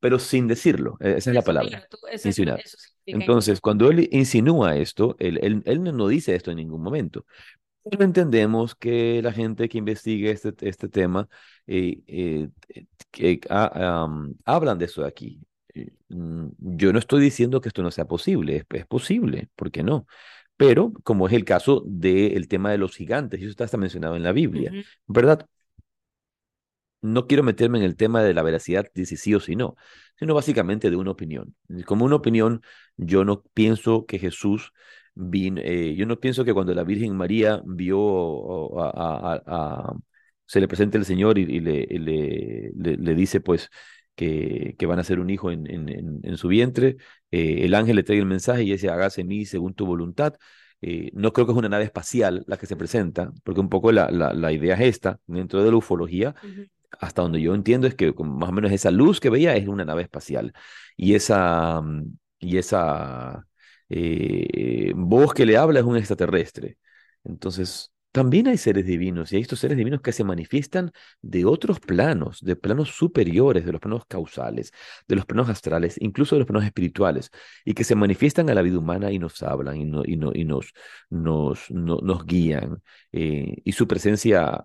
[0.00, 2.64] Pero sin decirlo, eh, esa es la palabra, claro, tú- eso, insinuar.
[2.64, 2.76] eso
[3.10, 7.26] Entonces, cuando él insinúa esto, él, él, él no dice esto en ningún momento.
[7.84, 11.28] Pero entendemos que la gente que investigue este, este tema
[11.66, 12.48] eh, eh,
[13.10, 15.40] que, ah, am, hablan de eso aquí.
[15.74, 19.82] Eh, Yo no estoy diciendo que esto no sea posible, es, es posible, ¿por qué
[19.82, 20.06] no?
[20.56, 24.16] Pero como es el caso del tema de los gigantes, y eso está hasta mencionado
[24.16, 24.72] en la Biblia,
[25.06, 25.46] ¿verdad?
[27.00, 29.76] no quiero meterme en el tema de la veracidad de si sí o si no,
[30.18, 31.54] sino básicamente de una opinión.
[31.86, 32.62] Como una opinión,
[32.96, 34.72] yo no pienso que Jesús
[35.18, 39.42] vino, eh, yo no pienso que cuando la Virgen María vio o- a, a- a-
[39.90, 39.96] a-
[40.46, 43.68] se le presenta el Señor y, y le, y le, le- le dice pues
[44.14, 46.96] que, que van a ser un hijo en, en, su vientre,
[47.30, 50.34] eh, el ángel le trae el mensaje y dice, hágase mí según tu voluntad.
[50.80, 53.90] Eh, no creo que es una nave espacial la que se presenta, porque un poco
[53.92, 56.34] la, la, la idea es esta, dentro de la ufología,
[57.00, 59.84] hasta donde yo entiendo es que más o menos esa luz que veía es una
[59.84, 60.52] nave espacial
[60.96, 62.04] y esa, mm,
[62.40, 63.46] y esa
[63.88, 66.78] eh, voz que le habla es un extraterrestre.
[67.24, 71.78] Entonces, también hay seres divinos y hay estos seres divinos que se manifiestan de otros
[71.80, 74.72] planos, de planos superiores, de los planos causales,
[75.06, 77.30] de los planos astrales, incluso de los planos espirituales,
[77.64, 80.72] y que se manifiestan a la vida humana y nos hablan y, y, y nos,
[81.10, 82.82] nos, no- nos guían.
[83.12, 84.62] eh, y su presencia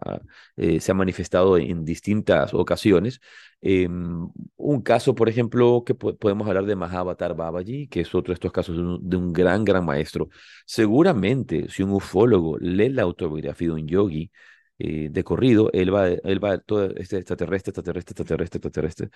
[0.55, 3.19] eh, se ha manifestado en distintas ocasiones.
[3.65, 8.31] Em, un caso, por ejemplo, que po- podemos hablar de Mahavatar Babaji, que es otro
[8.31, 10.27] de estos casos de un, de un gran, gran maestro.
[10.65, 14.31] Seguramente, si un ufólogo lee la autobiografía de un yogi
[14.79, 19.09] eh, de corrido, él va, él va todo este extraterrestre, extraterrestre, extraterrestre, extraterrestre.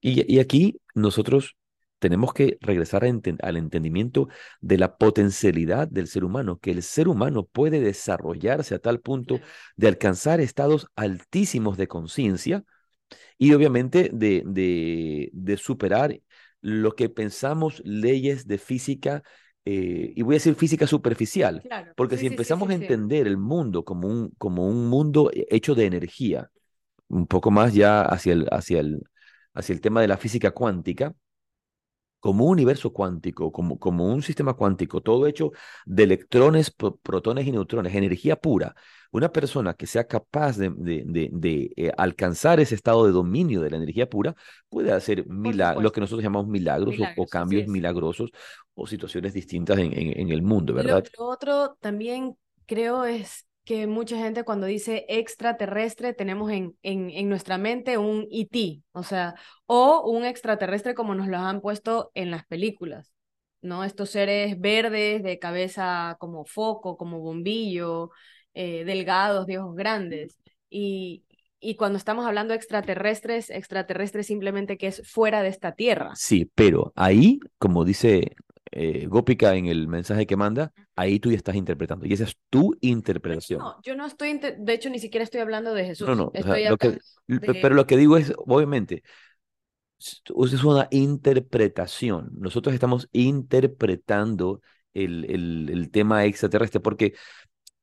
[0.00, 1.56] Y, y aquí nosotros
[1.98, 4.28] tenemos que regresar enten- al entendimiento
[4.60, 9.40] de la potencialidad del ser humano, que el ser humano puede desarrollarse a tal punto
[9.76, 12.64] de alcanzar estados altísimos de conciencia
[13.38, 16.20] y obviamente de, de, de superar
[16.60, 19.22] lo que pensamos leyes de física,
[19.64, 22.74] eh, y voy a decir física superficial, Claro, porque sí, si sí, empezamos sí, a
[22.74, 26.50] entender el mundo como un, como un mundo hecho de energía,
[27.08, 29.02] un poco más ya hacia el, hacia el,
[29.54, 31.14] hacia el tema de la física cuántica,
[32.22, 35.52] como un universo cuántico, como, como un sistema cuántico, todo hecho
[35.86, 38.74] de electrones, pro- protones y neutrones, energía pura,
[39.12, 43.60] una persona que sea capaz de, de- de- de, eh, alcanzar ese estado de dominio
[43.62, 44.34] de la energía pura
[44.70, 48.30] puede hacer Por mila- lo que nosotros llamamos milagros o, milagros, cambios milagrosos
[48.74, 51.04] o situaciones distintas en, en- en el mundo, lo, ¿verdad?
[51.18, 57.58] lo otro también creo es que mucha gente cuando dice extraterrestre tenemos en, en, nuestra
[57.58, 59.34] mente un ET, o sea,
[59.66, 63.12] o un extraterrestre como nos los han puesto en las películas,
[63.60, 63.84] ¿no?
[63.84, 68.10] Estos seres verdes de cabeza como foco, como bombillo,
[68.54, 70.38] eh, delgados, de ojos grandes.
[70.68, 71.24] Y,
[71.60, 76.12] y cuando estamos hablando extraterrestres, extraterrestres simplemente que es fuera de esta tierra.
[76.16, 78.34] Sí, pero ahí, como dice
[78.72, 82.36] eh, Gópica en el mensaje que manda, ahí tú ya estás interpretando y esa es
[82.50, 83.64] tu interpretación.
[83.64, 86.16] No, yo no estoy, de hecho, ni siquiera estoy hablando de No, Jesús.
[86.16, 87.54] no, o sea, Estoy lo que, hablando pe- de...
[87.54, 89.02] pero lo que digo es, obviamente,
[89.98, 92.30] es una interpretación.
[92.38, 94.60] Nosotros estamos interpretando
[94.94, 97.14] el, el, el tema extraterrestre porque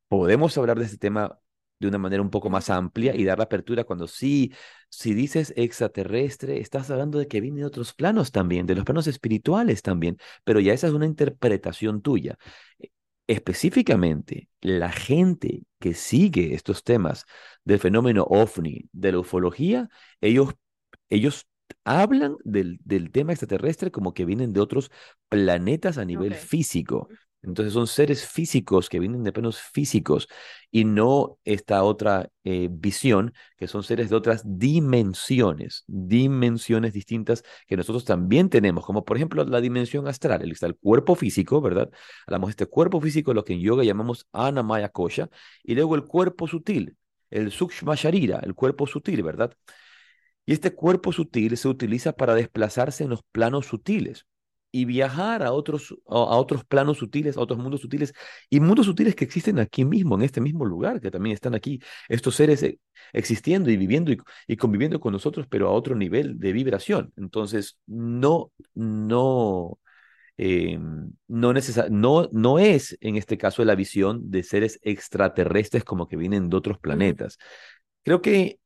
[0.10, 1.40] podemos hablar de este tema
[1.80, 4.54] de una manera un poco más amplia y dar la apertura cuando sí,
[4.90, 9.08] si dices extraterrestre, estás hablando de que viene de otros planos también, de los planos
[9.08, 12.38] espirituales también, pero ya esa es una interpretación tuya.
[12.80, 12.90] E-
[13.28, 17.26] Específicamente, la gente que sigue estos temas
[17.64, 19.88] del fenómeno ovni, de la ufología,
[20.20, 20.56] ellos,
[21.10, 21.48] ellos
[21.84, 24.92] hablan del, del tema extraterrestre como que vienen de otros
[25.30, 27.10] planetas a nivel físico.
[27.42, 30.28] Entonces son seres físicos que vienen de planos físicos
[30.72, 37.78] y no esta otra eh, visión que son seres de otras dimensiones, dimensiones distintas que
[37.78, 41.90] nosotros también tenemos, como por ejemplo la dimensión astral, el, el cuerpo físico, ¿verdad?
[42.28, 45.30] Hablamos de este cuerpo físico, lo que en yoga llamamos anamaya kosha,
[45.64, 46.98] y luego el cuerpo sutil,
[47.30, 49.54] el sukshma sharira, el cuerpo sutil, ¿verdad?
[50.46, 54.26] Y este cuerpo sutil se utiliza para desplazarse en los planos sutiles
[54.72, 58.14] y viajar a otros, a, otros planos sutiles, a otros mundos sutiles
[58.50, 61.82] y mundos sutiles que existen aquí mismo, en este mismo lugar, que también están aquí,
[62.08, 62.80] estos seres eh,
[63.14, 67.14] existiendo y viviendo y, y conviviendo con nosotros, pero a otro nivel de vibración.
[67.18, 69.80] Entonces, no, no,
[70.42, 70.80] eh,
[71.28, 71.54] no,
[71.90, 76.56] no, no es en este caso la visión de seres extraterrestres como que vienen de
[76.56, 77.38] otros planetas.
[78.04, 78.60] Creo que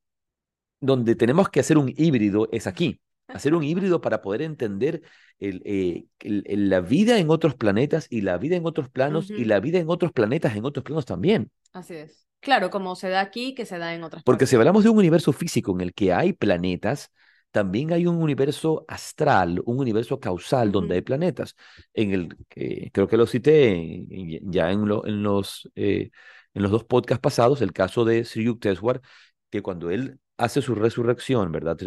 [0.79, 2.99] donde tenemos que hacer un híbrido es aquí.
[3.27, 5.01] Hacer un híbrido para poder entender
[5.39, 9.29] el, eh, el- el- la vida en otros planetas y la vida en otros planos
[9.29, 11.49] y la vida en otros planetas en otros planos también.
[11.71, 12.27] Así es.
[12.39, 14.97] Claro, como se da aquí, que se da en otras Porque si hablamos de un
[14.97, 17.09] universo físico en el que hay planetas,
[17.51, 21.55] también hay un universo astral, un universo causal donde hay planetas.
[21.93, 26.11] En el que creo que lo cité en- ya en, lo- en los eh,
[26.53, 29.01] en los dos podcasts pasados el caso de Sri Yukteswar,
[29.49, 31.77] que cuando él hace su resurrección, ¿verdad?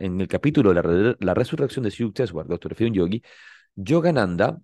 [0.00, 2.74] En, el capítulo la, la resurrección de Yukteswar, Dr.
[2.74, 3.22] Fion Yogi,
[3.74, 4.58] Yogananda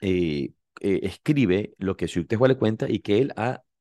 [0.00, 3.34] eh, eh, escribe lo que Yukteswar le cuenta y que él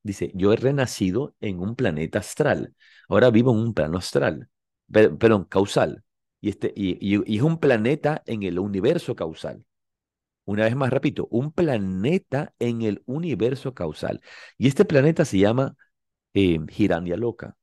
[0.03, 2.75] dice, yo he renacido en un planeta astral,
[3.07, 4.49] ahora vivo en un plano astral,
[4.91, 6.03] perdón, causal,
[6.41, 9.65] y, este, y es un planeta en el universo causal.
[10.49, 14.19] Una vez más, repito, un planeta en el universo causal.
[14.57, 15.75] Y este planeta se llama
[16.33, 17.55] eh, Hiranya Loca.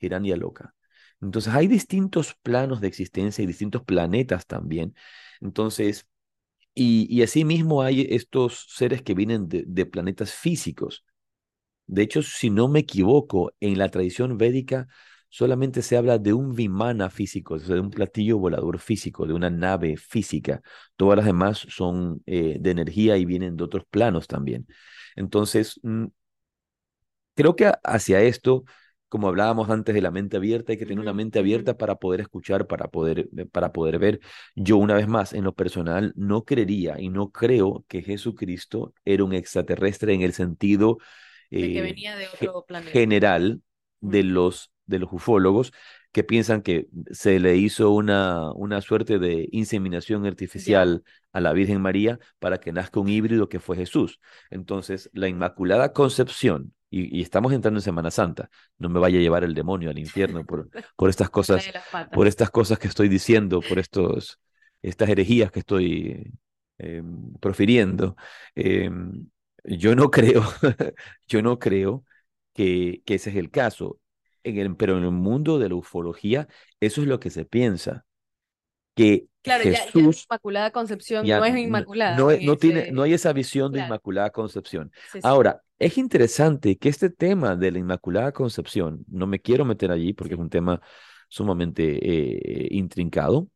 [0.00, 0.74] Hiranya Loca.
[1.20, 4.94] Entonces, hay distintos planos de existencia y distintos planetas también.
[5.40, 6.06] Entonces,
[6.74, 11.04] y, y asimismo hay estos seres que vienen de, planetas físicos.
[11.86, 14.88] De hecho, si no me equivoco, en la tradición védica
[15.30, 19.96] solamente se habla de un vimana físico, de un platillo volador físico, de una nave
[19.96, 20.62] física.
[20.96, 24.66] Todas las demás son eh, de energía y vienen de otros planos también.
[25.16, 26.06] Entonces, mm,
[27.34, 28.64] creo que hacia esto,
[29.08, 32.20] como hablábamos antes de la mente abierta, hay que tener una mente abierta para poder
[32.20, 34.20] escuchar, para poder, eh, para poder ver.
[34.54, 39.24] Yo, una vez más, en lo personal, no creería y no creo que Jesucristo era
[39.24, 40.98] un extraterrestre en el sentido
[41.50, 41.94] eh,
[42.92, 43.62] general
[44.00, 45.72] de los de los ufólogos
[46.12, 51.80] que piensan que se le hizo una, una suerte de inseminación artificial a la Virgen
[51.80, 54.18] María para que nazca un híbrido que fue Jesús.
[54.50, 59.44] Entonces, la Inmaculada Concepción, y, estamos entrando en Semana Santa, no me vaya a llevar
[59.44, 61.68] el demonio al infierno por, por estas cosas,
[62.12, 64.40] por estas cosas que estoy diciendo, por estos,
[64.82, 66.32] estas herejías que estoy
[66.78, 68.16] em, profiriendo.
[68.54, 69.26] Em,
[69.64, 70.42] yo no creo,
[71.26, 72.04] yo no creo
[72.54, 73.98] que, que ese es el caso
[74.76, 76.48] pero en el mundo de la ufología,
[76.80, 78.04] eso es lo que se piensa.
[78.94, 82.16] Que claro, Jesús, ya, Inmaculada Concepción no es Inmaculada.
[82.16, 84.92] No, no, tiene, no hay esa visión de Inmaculada Concepción.
[85.22, 90.12] Ahora, es interesante que este tema de la Inmaculada Concepción, no me quiero meter allí
[90.12, 90.80] porque es un tema
[91.28, 93.48] sumamente eh, intrincado,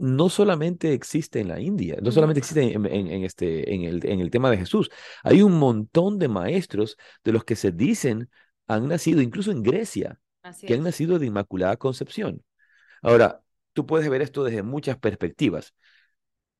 [0.00, 4.20] no solamente existe en la India, no solamente existe en, en, este, en, el, en
[4.20, 4.90] el tema de Jesús.
[5.24, 8.30] Hay un montón de maestros de los que se dicen
[8.68, 10.20] han nacido, incluso en Grecia,
[10.60, 12.44] que han nacido de Inmaculada Concepción.
[13.02, 13.42] Ahora,
[13.78, 15.72] tú puedes ver esto desde muchas perspectivas,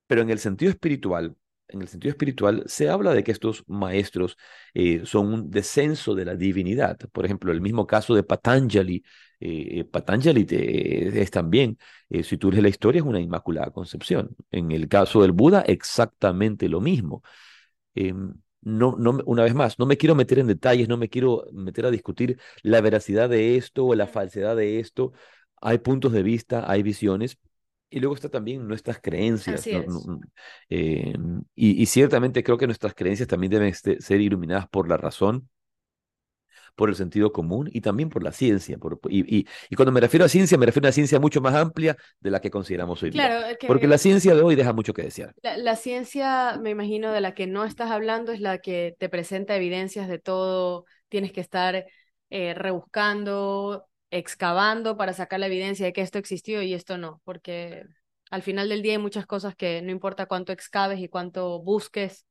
[0.06, 4.36] pero en el sentido espiritual, en el sentido espiritual se habla de que estos maestros
[4.72, 6.96] eh, son un descenso de la divinidad.
[7.12, 9.02] Por ejemplo, el mismo caso de Patanjali.
[9.40, 11.76] Eh, Patanjali es también,
[12.08, 14.36] eh, si tú lees la historia, es una Inmaculada Concepción.
[14.52, 17.24] En el caso del Buda, exactamente lo mismo.
[17.94, 21.46] Em, no, no, una vez más, no me quiero meter en detalles, no me quiero
[21.52, 25.12] meter a discutir la veracidad de esto o la falsedad de esto.
[25.60, 27.38] Hay puntos de vista, hay visiones,
[27.90, 29.66] y luego está también nuestras creencias.
[29.66, 31.14] Eh,
[31.54, 35.48] y, y, ciertamente creo que nuestras creencias también deben este, ser iluminadas por la razón
[36.78, 38.78] por el sentido común y también por la ciencia.
[38.78, 41.56] Por, y, y, cuando me refiero a ciencia, me refiero a una ciencia mucho más
[41.56, 43.56] amplia de la que consideramos hoy claro, día.
[43.66, 45.34] Porque la ciencia de hoy deja mucho que desear.
[45.42, 49.56] La, ciencia, me imagino, de la que no estás hablando es la que te presenta
[49.56, 51.84] evidencias de todo, tienes que estar
[52.30, 57.84] eh, rebuscando, excavando para sacar la evidencia de que esto existió y esto no, porque
[58.30, 62.26] al final del día hay muchas cosas que no importa cuánto excaves y cuánto busques,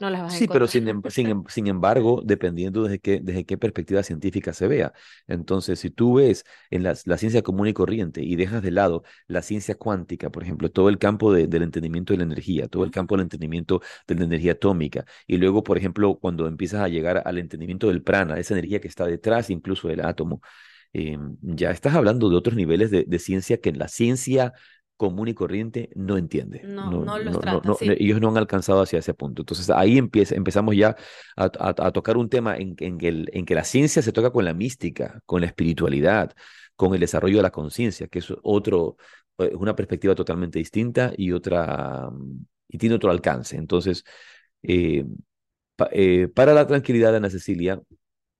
[0.00, 3.44] no las vas sí, pero sin, em, sin, em, sin, embargo, dependiendo desde qué, desde
[3.44, 4.92] qué perspectiva científica se vea.
[5.28, 9.04] Entonces, si tú ves en la, la, ciencia común y corriente y dejas de lado
[9.28, 12.82] la ciencia cuántica, por ejemplo, todo el campo de, del entendimiento de la energía, todo
[12.84, 16.88] el campo del entendimiento de la energía atómica, y luego, por ejemplo, cuando empiezas a
[16.88, 20.40] llegar al entendimiento del prana, esa energía que está detrás incluso del átomo,
[20.94, 24.54] em, ya estás hablando de otros niveles de, de ciencia que en la ciencia
[24.96, 26.62] común y corriente no entiende.
[26.64, 29.42] No, no, los Ellos no han alcanzado hacia ese punto.
[29.42, 30.96] Entonces ahí empieza, empezamos ya
[31.36, 34.30] a, a, tocar un tema en, en, que el, en que la ciencia se toca
[34.30, 36.32] con la mística, con la espiritualidad,
[36.76, 38.96] con el desarrollo de la conciencia, que es otro,
[39.38, 42.08] eh, una perspectiva totalmente distinta y otra
[42.68, 43.56] y tiene otro alcance.
[43.56, 44.04] Entonces,
[44.62, 45.04] eh,
[45.92, 47.80] eh, para la tranquilidad de Ana Cecilia,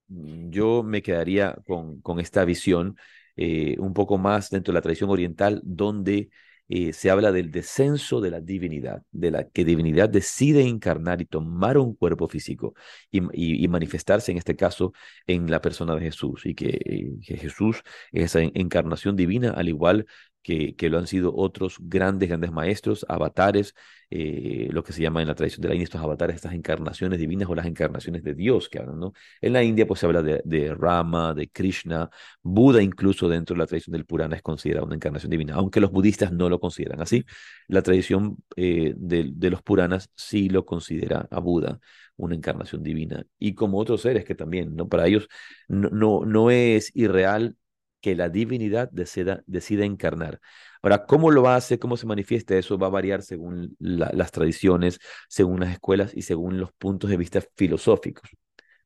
[0.07, 2.97] yo me quedaría con, con esta visión
[3.37, 6.29] un poco más dentro de la tradición oriental, donde
[6.67, 11.25] eh, se habla del descenso de la divinidad, de la que divinidad decide encarnar y
[11.25, 12.73] tomar un cuerpo físico
[13.11, 14.93] y, manifestarse, en este caso,
[15.27, 20.07] en la persona de Jesús, y que, eh, Jesús es esa encarnación divina, al igual
[20.45, 23.73] que, que lo han sido otros grandes, grandes maestros, avatares,
[24.11, 27.17] eh, lo que se llama en la tradición de la India estos avatares, estas encarnaciones
[27.19, 29.13] divinas o las encarnaciones de Dios que hablan, ¿no?
[29.41, 32.11] En la India pues se habla de, de Rama, de Krishna,
[32.43, 35.91] Buda incluso dentro de la tradición del Purana es considerado una encarnación divina, aunque los
[35.91, 37.25] budistas no lo consideran así.
[37.67, 41.79] La tradición eh, de, de los Puranas sí lo considera a Buda
[42.17, 43.25] una encarnación divina.
[43.39, 44.87] Y como otros seres que también, ¿no?
[44.87, 45.27] Para ellos
[45.67, 47.57] no, no, no es irreal
[48.05, 50.39] que la divinidad decida, decida encarnar.
[50.83, 51.79] Ahora, ¿cómo lo hace?
[51.79, 52.55] ¿Cómo se manifiesta?
[52.55, 57.17] Eso va a variar según las tradiciones, según las escuelas y según los puntos de
[57.17, 58.29] vista filosóficos.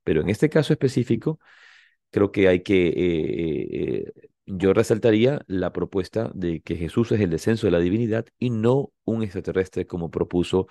[0.05, 1.37] Pero en este caso específico,
[2.11, 7.29] creo que hay que, eh, eh, yo resaltaría la propuesta de que Jesús es el
[7.29, 10.67] descenso de la divinidad y no un extraterrestre como propuso,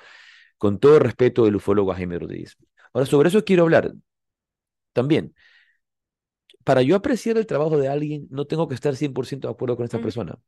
[0.57, 2.57] con todo respeto, el ufólogo Jaime Rodríguez.
[2.95, 3.93] Ahora, sobre eso quiero hablar
[4.95, 5.35] también
[6.69, 9.87] para yo apreciar el trabajo de alguien, no tengo que estar 100% de acuerdo con
[9.87, 10.39] esta persona.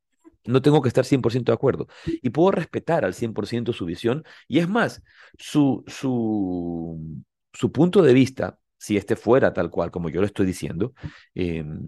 [0.45, 1.89] No tengo que estar 100% de acuerdo.
[2.05, 4.23] Y puedo respetar al 100% su visión.
[4.47, 5.03] Y es más,
[5.39, 7.23] su, su,
[7.55, 10.93] su punto de vista, si este fuera tal cual como yo lo estoy diciendo,
[11.35, 11.81] em,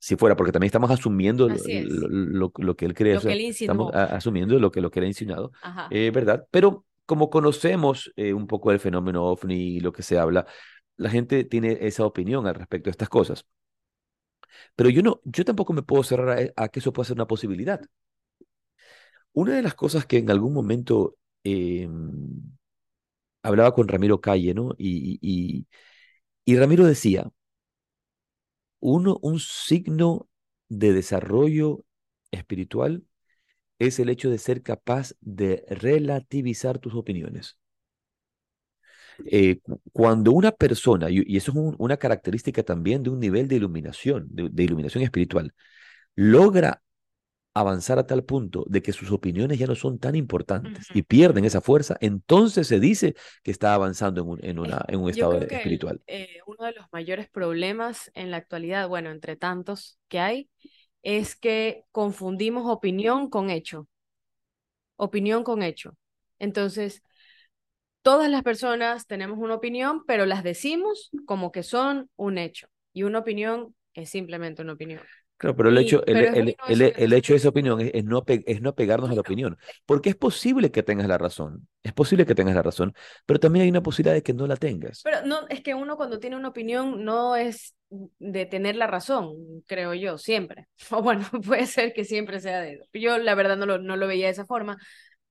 [0.00, 3.14] si fuera, porque también estamos asumiendo lo, lo, que él cree,
[3.50, 5.52] estamos asumiendo lo que, lo que él ha insinuado,
[5.92, 6.44] eh, ¿verdad?
[6.50, 10.44] Pero como conocemos eh, un poco el fenómeno ovni y lo que se habla,
[10.96, 13.46] la gente tiene esa opinión al respecto de estas cosas.
[14.76, 17.80] Pero yo no, yo tampoco me puedo cerrar a, que eso pueda ser una posibilidad.
[19.32, 22.42] Una de las cosas que en algún momento em,
[23.42, 24.74] hablaba con Ramiro Calle, ¿no?
[24.78, 25.66] Y, y,
[26.44, 27.30] y Ramiro decía,
[28.80, 30.28] uno, un signo
[30.68, 31.84] de desarrollo
[32.30, 33.04] espiritual
[33.78, 37.58] es el hecho de ser capaz de relativizar tus opiniones.
[39.24, 39.60] Eh,
[39.92, 44.62] cuando una persona, y, eso es una característica también de un nivel de iluminación, de,
[44.62, 45.54] iluminación espiritual,
[46.14, 46.82] logra
[47.54, 51.46] avanzar a tal punto de que sus opiniones ya no son tan importantes y pierden
[51.46, 55.40] esa fuerza, entonces se dice que está avanzando en un, en una, en un estado
[55.40, 56.02] espiritual.
[56.06, 60.50] Eh, uno de los mayores problemas en la actualidad, bueno, entre tantos que hay,
[61.02, 63.88] es que confundimos opinión con hecho.
[64.96, 65.96] Opinión con hecho.
[66.38, 67.02] Entonces,
[68.06, 72.68] todas las personas tenemos una opinión, pero las decimos como que son un hecho.
[72.92, 75.00] Y una opinión es simplemente una opinión.
[75.38, 78.76] Claro, pero el hecho, el, el, el, hecho de esa opinión es, no, es no
[78.76, 82.54] pegarnos a la opinión, porque es posible que tengas la razón, es posible que tengas
[82.54, 82.94] la razón,
[83.26, 85.02] pero también hay una posibilidad de que no la tengas.
[85.02, 89.34] Pero no, es que uno cuando tiene una opinión no es de tener la razón,
[89.66, 90.68] creo yo, siempre.
[90.92, 92.80] O bueno, puede ser que siempre sea de...
[92.94, 94.78] Yo la verdad no lo, no lo veía de esa forma,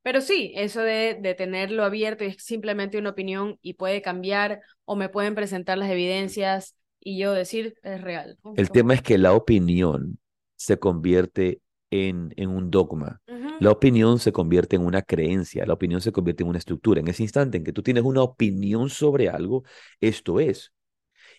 [0.05, 4.95] pero sí, eso de, de tenerlo abierto es simplemente una opinión y puede cambiar o
[4.95, 8.37] me pueden presentar las evidencias y yo decir es real.
[8.55, 10.19] El tema es que la opinión
[10.57, 13.19] se convierte en, en un dogma.
[13.59, 16.99] La opinión se convierte en una creencia, la opinión se convierte en una estructura.
[16.99, 19.63] En ese instante en que tú tienes una opinión sobre algo,
[20.01, 20.71] esto es.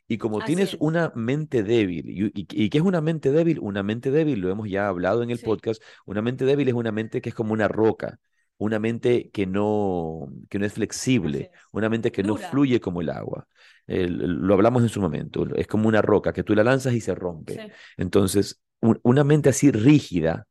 [0.08, 3.60] Y como tienes una mente débil, y, y, qué es una mente débil?
[3.60, 6.90] Una mente débil, lo hemos ya hablado en el podcast, una mente débil es una
[6.90, 8.18] mente que es como una roca
[8.58, 13.10] una mente que no, que no es flexible, una mente que no fluye como el
[13.10, 13.46] agua.
[13.86, 17.14] lo hablamos en su momento, es como una roca que tú la lanzas y se
[17.14, 17.64] rompe.
[17.96, 20.46] Entonces, una mente así rígida,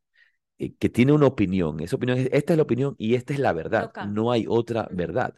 [0.58, 3.40] eh, que tiene una opinión, esa opinión es, esta es la opinión y esta es
[3.40, 5.36] la verdad, no hay otra verdad.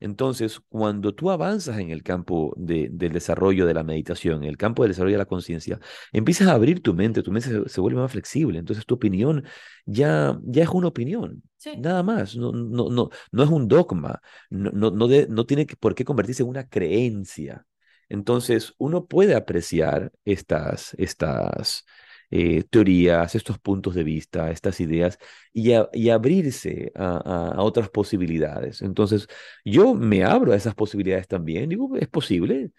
[0.00, 4.82] Entonces, cuando tú avanzas en el campo del desarrollo de la meditación, en el campo
[4.82, 5.78] del desarrollo de la conciencia,
[6.12, 9.44] empiezas a abrir tu mente, tu mente se, vuelve más flexible, entonces tu opinión
[9.84, 11.42] ya, ya es una opinión,
[11.78, 15.94] nada más, no, no, no, no es un dogma, no, no, no, no tiene por
[15.94, 17.66] qué convertirse en una creencia.
[18.08, 21.84] Entonces, uno puede apreciar estas, estas,
[22.30, 25.18] eh, teorías, estos puntos de vista, estas ideas
[25.52, 28.82] y, y abrirse a, a, otras posibilidades.
[28.82, 29.26] Entonces,
[29.64, 31.68] yo me abro a esas posibilidades también.
[31.68, 32.70] Digo, es posible,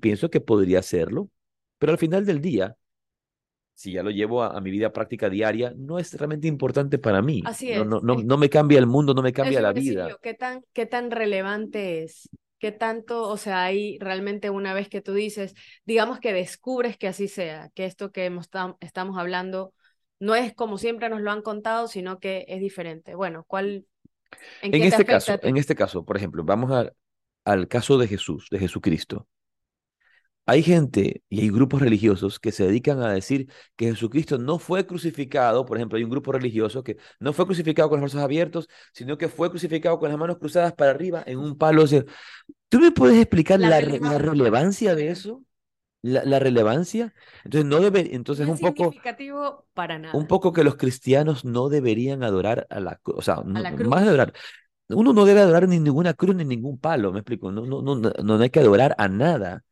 [0.00, 1.28] pienso que podría hacerlo,
[1.78, 2.76] pero al final del día,
[3.74, 7.42] si ya lo llevo a, mi vida práctica diaria, no es realmente importante para mí.
[7.44, 7.84] Así es.
[7.84, 10.16] No, no, no, me cambia el mundo, no me cambia la vida.
[10.22, 12.28] ¿Qué tan, ¿Qué tan relevante es?
[12.62, 17.08] Qué tanto, o sea, hay realmente una vez que tú dices, digamos que descubres que
[17.08, 18.30] así sea, que esto que
[18.78, 19.74] estamos hablando
[20.20, 23.16] no es como siempre nos lo han contado, sino que es diferente.
[23.16, 23.84] Bueno, ¿cuál?
[24.62, 26.92] En, este caso, en este caso, por ejemplo, vamos a,
[27.44, 29.26] al caso de Jesús, de Jesucristo.
[30.44, 34.86] Hay gente y hay grupos religiosos que se dedican a decir que Jesucristo no fue
[34.86, 38.68] crucificado, por ejemplo, hay un grupo religioso que no fue crucificado con los brazos abiertos,
[38.92, 41.84] sino que fue crucificado con las manos cruzadas para arriba en un palo.
[42.68, 45.44] ¿Tú me puedes explicar la, relevancia de eso?
[46.02, 47.14] la, la relevancia.
[47.44, 50.28] Entonces, no debe, entonces No un es poco, significativo para un nada.
[50.28, 54.02] poco que los cristianos no deberían adorar a la, o sea, no- la más cruz.
[54.02, 54.32] de adorar,
[54.88, 57.96] uno no debe adorar ni ninguna cruz ni ningún palo, me explico, no, no, no,
[57.96, 59.64] no, no hay que adorar a nada.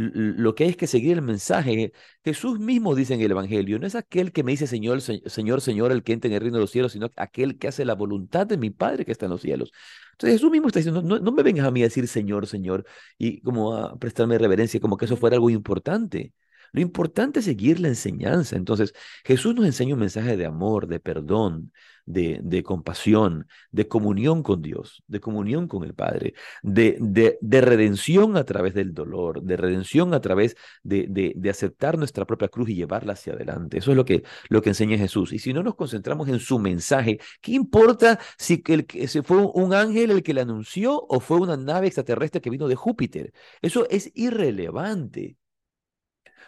[0.00, 1.92] Lo que hay es que seguir el mensaje.
[2.24, 5.60] Jesús mismo dice en el Evangelio, no es aquel que me dice Señor, Se- Señor,
[5.60, 7.94] Señor, el que entra en el reino de los cielos, sino aquel que hace la
[7.94, 9.72] voluntad de mi Padre que está en los cielos.
[10.12, 12.84] Entonces Jesús mismo está diciendo, no, no me vengas a mí a decir Señor, Señor,
[13.18, 16.32] y como a prestarme reverencia, como que eso fuera algo importante.
[16.72, 18.56] Lo importante es seguir la enseñanza.
[18.56, 18.92] Entonces,
[19.24, 21.72] Jesús nos enseña un mensaje de amor, de perdón,
[22.08, 26.32] de, de compasión, de comunión con Dios, de comunión con el Padre,
[26.62, 32.26] de, de, de redención a través del dolor, de redención a través de, aceptar nuestra
[32.26, 33.78] propia cruz y llevarla hacia adelante.
[33.78, 35.32] Eso es lo que, lo que enseña Jesús.
[35.32, 39.74] Y si no nos concentramos en su mensaje, ¿qué importa si, el, si fue un
[39.74, 43.32] ángel el que le anunció o fue una nave extraterrestre que vino de Júpiter?
[43.60, 45.36] Eso es irrelevante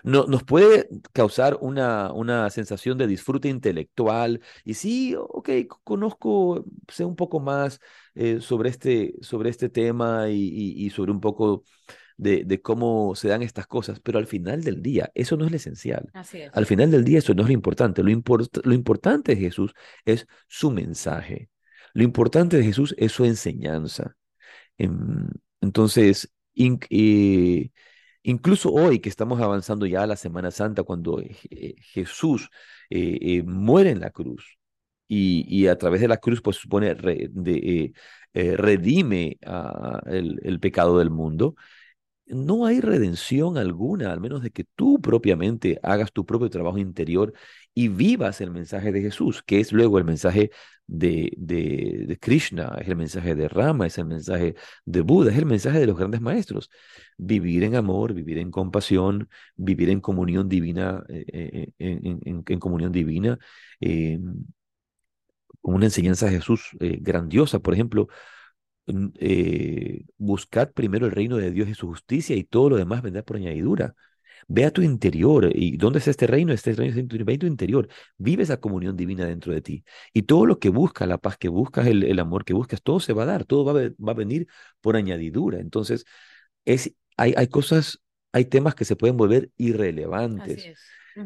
[0.03, 4.41] no, nos puede causar una, una sensación de disfrute intelectual.
[4.65, 5.51] Y sí, ok,
[5.85, 7.81] conozco, sé un poco más
[8.15, 11.65] eh, sobre, este, sobre este tema y, y- y sobre un poco
[12.17, 15.51] de, de cómo se dan estas cosas, pero al final del día, eso no es
[15.51, 16.11] lo esencial.
[16.13, 16.51] Así es.
[16.55, 18.03] Al final del día, eso no es lo importante.
[18.03, 19.73] Lo, import- lo importante de Jesús
[20.05, 21.51] es su mensaje.
[21.95, 24.17] Lo importante de Jesús es su enseñanza.
[24.79, 25.29] Em,
[25.61, 27.71] Entonces, eh,
[28.23, 32.49] incluso hoy que estamos avanzando ya a la Semana Santa, cuando eh, Je- Jesús
[32.91, 34.59] eh, eh, muere en la cruz
[35.09, 36.95] y, a través de la cruz, pues supone,
[38.35, 39.39] redime
[40.07, 41.55] el, el pecado del mundo,
[42.27, 47.33] no hay redención alguna, al menos de que tú propiamente hagas tu propio trabajo interior
[47.75, 50.51] y vivas el mensaje de Jesús, que es luego el mensaje
[50.91, 55.39] de, de, de Krishna, es el mensaje de Rama, es el mensaje de Buda, es
[55.39, 56.71] el mensaje de los grandes maestros.
[57.17, 62.59] Vivir en amor, vivir en compasión, vivir en comunión divina, eh, eh, en, en- en-
[62.61, 63.39] comunión divina,
[63.81, 64.19] eh,
[65.63, 68.09] una enseñanza de Jesús grandiosa, por ejemplo
[70.19, 73.37] buscad primero el reino de Dios y su justicia y todo lo demás vendrá por
[73.37, 73.95] añadidura.
[74.49, 75.51] Ve a tu interior.
[75.55, 76.53] ¿Y dónde es este reino?
[76.53, 77.89] Este reino es en tu, ve a tu interior.
[78.19, 79.85] Vive esa comunión divina dentro de ti.
[80.13, 83.01] Y todo lo que buscas, la paz que buscas, el, el amor que buscas, todo
[83.01, 84.47] se va a dar, todo va a, ve- va a venir
[84.81, 85.59] por añadidura.
[85.61, 86.05] Entonces,
[86.65, 88.01] es, hay, hay cosas,
[88.33, 90.71] hay temas que se pueden volver Así irrelevantes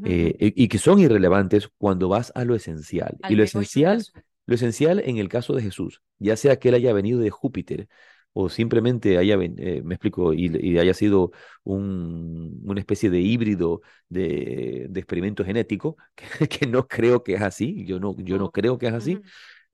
[0.03, 3.19] eh, y, y que son irrelevantes cuando vas a lo esencial.
[3.27, 4.07] Y lo esencial,
[4.47, 7.89] lo esencial en el caso de Jesús, ya sea que él haya venido de Júpiter
[8.35, 11.33] o simplemente haya, eh, me explico, y, y haya sido
[11.65, 15.97] un- una especie de híbrido de, de experimento genético,
[16.39, 19.23] que, que no creo que es así, yo no, yo no creo que es así,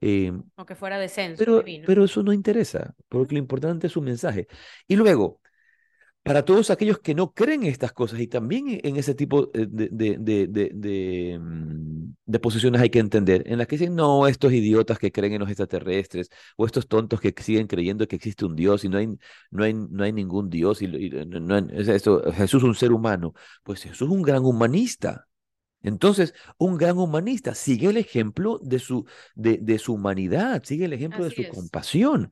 [0.00, 1.86] eh, o que fuera descenso pero, divino.
[1.86, 4.46] pero eso no interesa, porque lo importante es su mensaje.
[4.86, 5.40] Y luego,
[6.22, 9.50] para todos aquellos que no creen en estas cosas y también en en ese tipo
[9.54, 13.76] eh, de, de, de, de, de, mm, de posiciones hay que entender, en las que
[13.76, 18.06] dicen, no, estos idiotas que creen en los extraterrestres o estos tontos que siguen creyendo
[18.06, 19.08] que existe un Dios y no hay,
[19.50, 22.92] no hay, no hay ningún Dios y, no, hay- es esto, Jesús es un ser
[22.92, 23.34] humano.
[23.62, 25.26] Pues Jesús es un gran humanista.
[25.82, 31.24] Entonces, un gran humanista sigue el ejemplo de su, de, su humanidad, sigue el ejemplo
[31.24, 31.48] de su es.
[31.48, 32.30] compasión.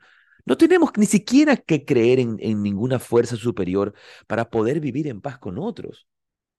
[0.49, 3.95] No tenemos ni siquiera que creer en, en ninguna fuerza superior
[4.27, 6.09] para poder vivir en paz con otros,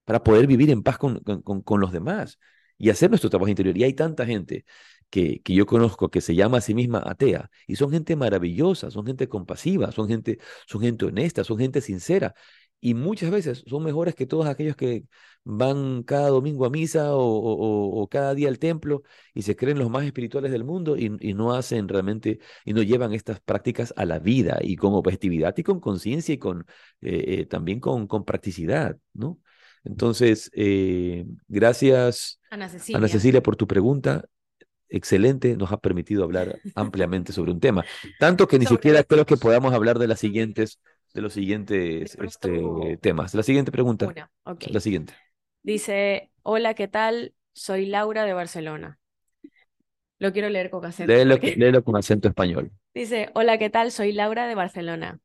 [0.04, 2.38] para poder vivir en paz con, con, con- los demás
[2.78, 3.76] y hacer nuestro trabajo interior.
[3.78, 4.64] Y hay tanta gente
[5.10, 8.90] que, que yo conozco que se llama a sí misma atea y son gente maravillosa,
[8.90, 12.34] son gente compasiva, son gente, son gente honesta, son gente sincera.
[12.80, 15.04] Y muchas veces son mejores que todos aquellos que
[15.44, 19.02] van cada domingo a misa o, o- o- o cada día al templo
[19.34, 22.82] y se creen los más espirituales del mundo y, y no hacen realmente y no
[22.82, 26.60] llevan estas prácticas a la vida y con objetividad y con conciencia y con
[27.02, 29.38] eh, eh, también con, con practicidad, ¿no?
[29.84, 33.42] Entonces, eh, gracias Ana Ana Cecilia.
[33.42, 34.24] Por tu pregunta.
[34.92, 37.84] Excelente, nos ha permitido hablar ampliamente sobre un tema,
[38.18, 40.80] tanto que ni Sobre siquiera creo que podamos hablar de las siguientes,
[41.14, 43.34] de los siguientes este, temas.
[43.34, 44.30] La siguiente pregunta, una.
[44.44, 45.14] La siguiente.
[45.62, 47.34] Dice, hola, ¿qué tal?
[47.52, 48.98] Soy Laura de Barcelona.
[50.18, 52.70] Lo quiero leer con acento Léelo, porque léelo con acento español.
[52.94, 53.90] dice, hola, ¿qué tal?
[53.90, 55.18] Soy Laura de Barcelona.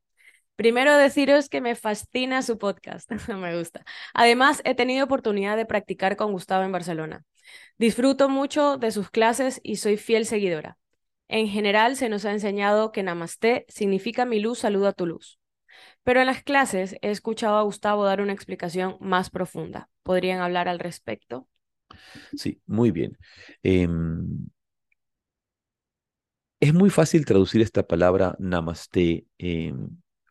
[0.56, 3.84] Primero deciros que me fascina su podcast, me gusta.
[4.14, 7.24] Además, he tenido oportunidad de practicar con Gustavo en Barcelona.
[7.78, 10.78] Disfruto mucho de sus clases y soy fiel seguidora.
[11.28, 15.38] En general, se nos ha enseñado que Namaste significa mi luz saluda tu luz.
[16.06, 19.90] Pero en las clases he escuchado a Gustavo dar una explicación más profunda.
[20.04, 21.48] ¿Podrían hablar al respecto?
[22.36, 23.18] Sí, muy bien.
[23.62, 24.48] Em,
[26.60, 29.88] es muy fácil traducir esta palabra namaste em,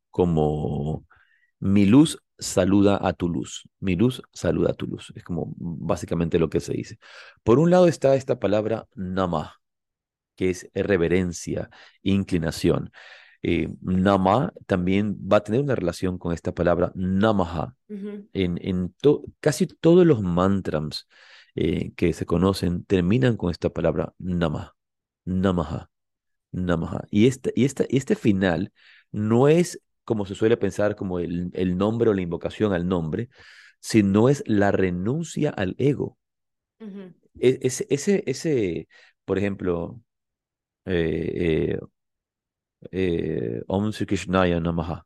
[0.09, 1.05] como
[1.59, 3.63] Mi luz saluda a tu luz.
[3.81, 5.13] Mi luz saluda a tu luz.
[5.15, 6.99] Es como básicamente lo que se dice.
[7.43, 9.61] Por un lado está esta palabra nama,
[10.37, 11.69] que es reverencia,
[12.03, 12.91] inclinación.
[13.47, 17.75] Eh, nama también va a tener una relación con esta palabra namaha.
[17.87, 18.95] En, en
[19.39, 21.07] casi todos los mantras
[21.53, 24.75] eh, que se conocen terminan con esta palabra nama,
[25.25, 25.91] namaha,
[26.51, 27.05] namaha.
[27.11, 28.73] Y, esta, y, esta, y este final
[29.11, 33.29] no es como se suele pensar como el, el nombre o la invocación al nombre,
[33.79, 36.17] sino es la renuncia al ego.
[37.39, 38.87] Ese, ese, ese,
[39.23, 40.01] por ejemplo,
[40.85, 41.79] eh, eh,
[42.91, 45.05] eh, Om Sri Krishnaya Namaha.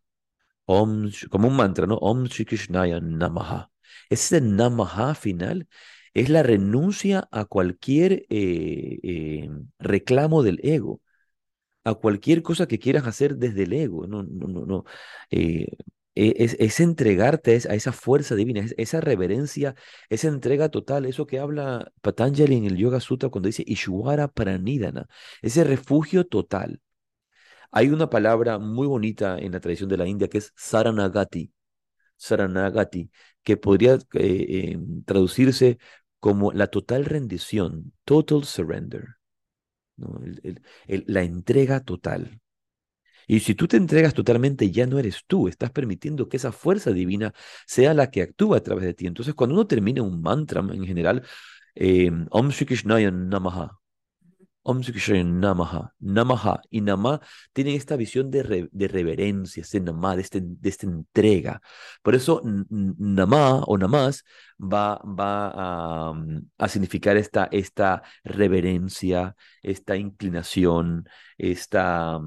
[0.65, 1.95] Om, como un mantra, ¿no?
[1.95, 3.71] Om Sri Krishnaya Namaha.
[4.09, 5.67] Ese Namaha final
[6.13, 8.25] es la renuncia a cualquier
[9.79, 11.01] reclamo del ego
[11.83, 14.07] a cualquier cosa que quieras hacer desde el ego.
[14.07, 14.85] No, no, no, no.
[15.31, 15.67] Eh,
[16.15, 19.75] e, es, entregarte a esa fuerza divina, esa reverencia,
[20.09, 25.07] esa entrega total, eso que habla Patanjali en el Yoga Sutra cuando dice Ishwara Pranidhana,
[25.41, 26.81] ese refugio total.
[27.71, 31.51] Hay una palabra muy bonita en la tradición de la India que es Saranagati,
[32.17, 33.11] Saranagati,
[33.43, 35.79] que podría eh, em, traducirse
[36.19, 39.19] como la total rendición, total surrender
[40.87, 42.39] la entrega total.
[43.27, 46.91] Y si tú te entregas totalmente, ya no eres tú, estás permitiendo que esa fuerza
[46.91, 47.33] divina
[47.67, 49.07] sea la que actúa a través de ti.
[49.07, 51.23] Entonces, cuando uno termina un mantra en general,
[51.75, 53.79] eh, Om Shri Krishnaya Namaha,
[54.69, 54.81] Om
[55.39, 55.93] Namaha.
[55.99, 57.19] Namaha y Nama
[57.53, 61.59] tienen esta visión de, de reverencia, este Nama, de, este, de esta entrega.
[62.03, 64.23] Por eso Nama o Namas
[64.59, 66.11] va, va
[66.59, 72.19] a, significar esta, esta reverencia, esta inclinación, esta,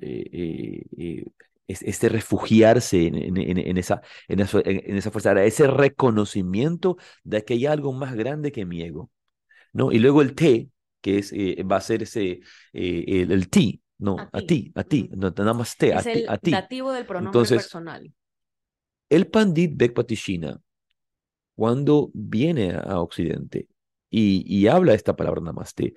[0.00, 1.24] eh, eh, eh,
[1.68, 7.66] este refugiarse en, en, esa, en, esa, en esa fuerza, ese reconocimiento de que hay
[7.66, 9.10] algo más grande que mi ego.
[9.74, 9.92] ¿no?
[9.92, 10.70] Y luego el te,
[11.04, 12.40] que es, eh, va a ser ese,
[12.72, 16.24] eh, el, el, ti, no, a ti, a ti, no, nada más te, a, ti,
[16.26, 16.50] a ti.
[16.50, 18.10] nativo del pronombre Entonces, personal.
[19.10, 20.58] El Pandit Bekpatishina,
[21.54, 23.68] cuando viene a Occidente
[24.08, 25.92] y, y habla esta palabra namaste,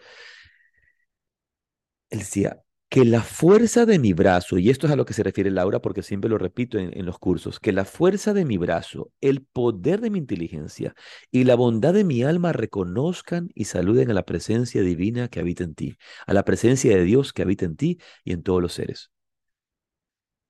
[2.10, 5.24] él decía, que la fuerza de mi brazo, y esto es a lo que se
[5.24, 9.12] refiere Laura porque siempre lo repito en, los cursos, que la fuerza de mi brazo,
[9.20, 10.96] el poder de mi inteligencia
[11.30, 15.66] y la bondad de mi alma reconozcan y saluden a la presencia divina que habita
[15.66, 18.74] en ti, a la presencia de Dios que habita en ti y en todos los
[18.74, 19.12] seres.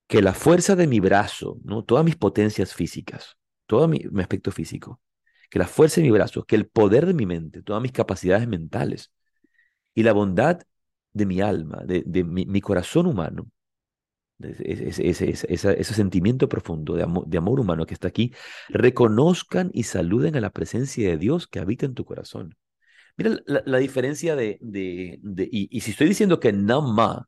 [0.08, 1.84] Que la fuerza de mi brazo, ¿no?
[1.84, 5.02] todas mis potencias físicas, todo mi, mi aspecto físico,
[5.50, 8.48] que la fuerza de mi brazo, que el poder de mi mente, todas mis capacidades
[8.48, 9.12] mentales
[9.96, 10.62] y la bondad
[11.18, 13.50] de mi alma, de, mi, corazón humano,
[14.40, 18.34] ese, sentimiento profundo de amor, de amor humano que está aquí,
[18.70, 22.56] reconozcan y saluden a la presencia de Dios que habita en tu corazón.
[23.18, 27.28] Mira la, diferencia de, de, y, si estoy diciendo que Nama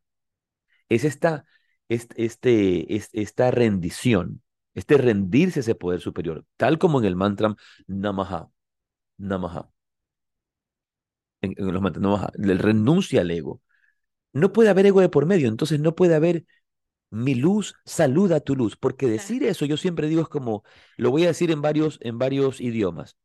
[0.87, 1.45] es esta,
[1.87, 4.43] este, esta rendición,
[4.75, 7.55] este rendirse a ese poder superior, tal como en el mantra
[7.87, 8.49] Namaha,
[9.17, 9.71] Namaha.
[11.41, 13.61] En, los mantras Namaha, el renuncia al ego,
[14.33, 16.45] no puede haber ego de por medio, entonces no puede haber
[17.11, 20.63] mi luz saluda a tu luz, porque decir eso yo siempre digo es como,
[20.97, 23.17] lo voy a decir en varios, en varios idiomas.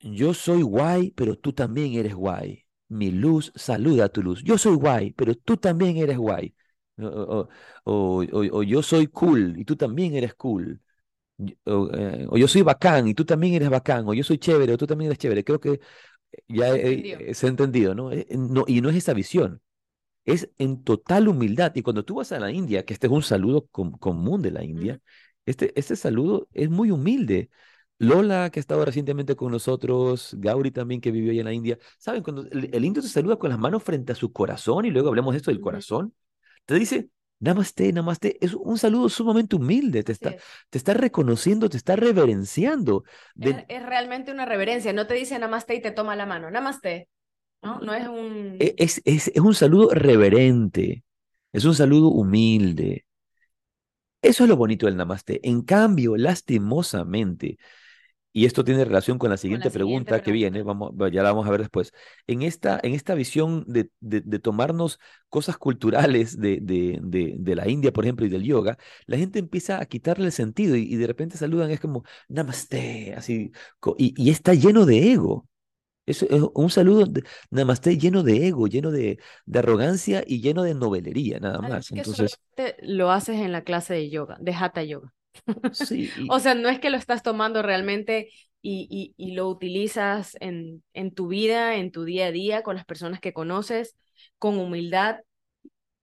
[0.00, 2.64] Yo soy guay, pero tú también eres guay.
[2.88, 4.42] Mi luz saluda a tu luz.
[4.44, 6.54] Yo soy guay, pero tú también eres guay.
[7.00, 7.48] O,
[7.84, 10.80] o, yo soy cool y tú también eres cool.
[11.66, 14.08] Eh, o, yo soy bacán y tú también eres bacán.
[14.08, 15.44] O yo soy chévere o tú también eres chévere.
[15.44, 15.80] Creo que
[16.48, 16.72] ya
[17.34, 18.12] se ha entendido, ¿no?
[18.12, 18.64] Eh, ¿no?
[18.66, 19.62] Y no es esa visión,
[20.24, 21.74] es en total humildad.
[21.74, 24.64] Y cuando tú vas a la India, que este es un saludo común de la
[24.64, 25.00] India,
[25.46, 27.50] este, este saludo es muy humilde.
[27.98, 31.78] Lola, que ha estado recientemente con nosotros, Gauri también, que vivió allá en la India,
[31.98, 32.22] ¿saben?
[32.22, 35.34] Cuando el, indio te saluda con las manos frente a su corazón, y luego hablemos
[35.34, 36.14] de esto del corazón,
[36.66, 37.10] te dice,
[37.40, 40.34] Namaste, namaste, es un saludo sumamente humilde, te está,
[40.70, 43.04] te está reconociendo, te está reverenciando.
[43.38, 47.08] Es, realmente una reverencia, no te dice namaste y te toma la mano, namaste,
[47.62, 47.78] ¿no?
[47.80, 48.56] No es un...
[48.58, 51.04] E, es, es, es un saludo reverente,
[51.52, 53.04] es un saludo humilde.
[54.20, 55.40] Eso es lo bonito del namaste.
[55.48, 57.56] En cambio, lastimosamente,
[58.32, 61.50] y esto tiene relación con la siguiente, pregunta, que viene, vamos, ya la vamos a
[61.50, 61.92] ver después.
[62.26, 67.92] En esta, en esta visión de, de, tomarnos cosas culturales de, de, de, la India,
[67.92, 68.76] por ejemplo, y del yoga,
[69.06, 73.50] la gente empieza a quitarle el sentido y, de repente saludan, es como namaste, así,
[73.96, 75.48] y, y está lleno de ego.
[76.06, 80.62] Es, es un saludo de- namaste lleno de ego, lleno de, de arrogancia y lleno
[80.62, 81.90] de novelería, nada más.
[81.92, 82.38] Entonces,
[82.82, 85.12] lo haces en la clase de yoga, de Hatha Yoga.
[85.72, 88.30] Sí, O sea, no es que lo estás tomando realmente
[88.62, 92.76] y, y, y lo utilizas en, en tu vida, en tu día a día, con
[92.76, 93.96] las personas que conoces,
[94.38, 95.18] con humildad,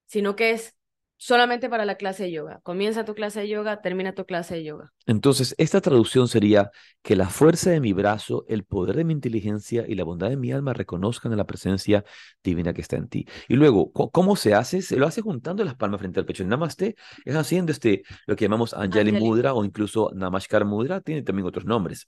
[0.08, 0.76] sino que es
[1.18, 2.60] solamente para la clase de yoga.
[2.64, 4.94] Comienza tu clase de yoga, termina tu clase de yoga.
[5.06, 9.86] entonces esta traducción sería que la fuerza de mi brazo, el poder de mi inteligencia
[9.88, 12.04] y la bondad de mi alma reconozcan la presencia
[12.44, 13.28] divina que está en ti.
[13.48, 14.82] Y luego, ¿cómo se hace?
[14.82, 16.44] Se lo hace juntando las palmas frente al pecho.
[16.44, 21.02] El Namaste es haciendo este, lo que llamamos Anjali Anjali Mudra o incluso Namaskar Mudra,
[21.02, 22.08] tiene también otros nombres.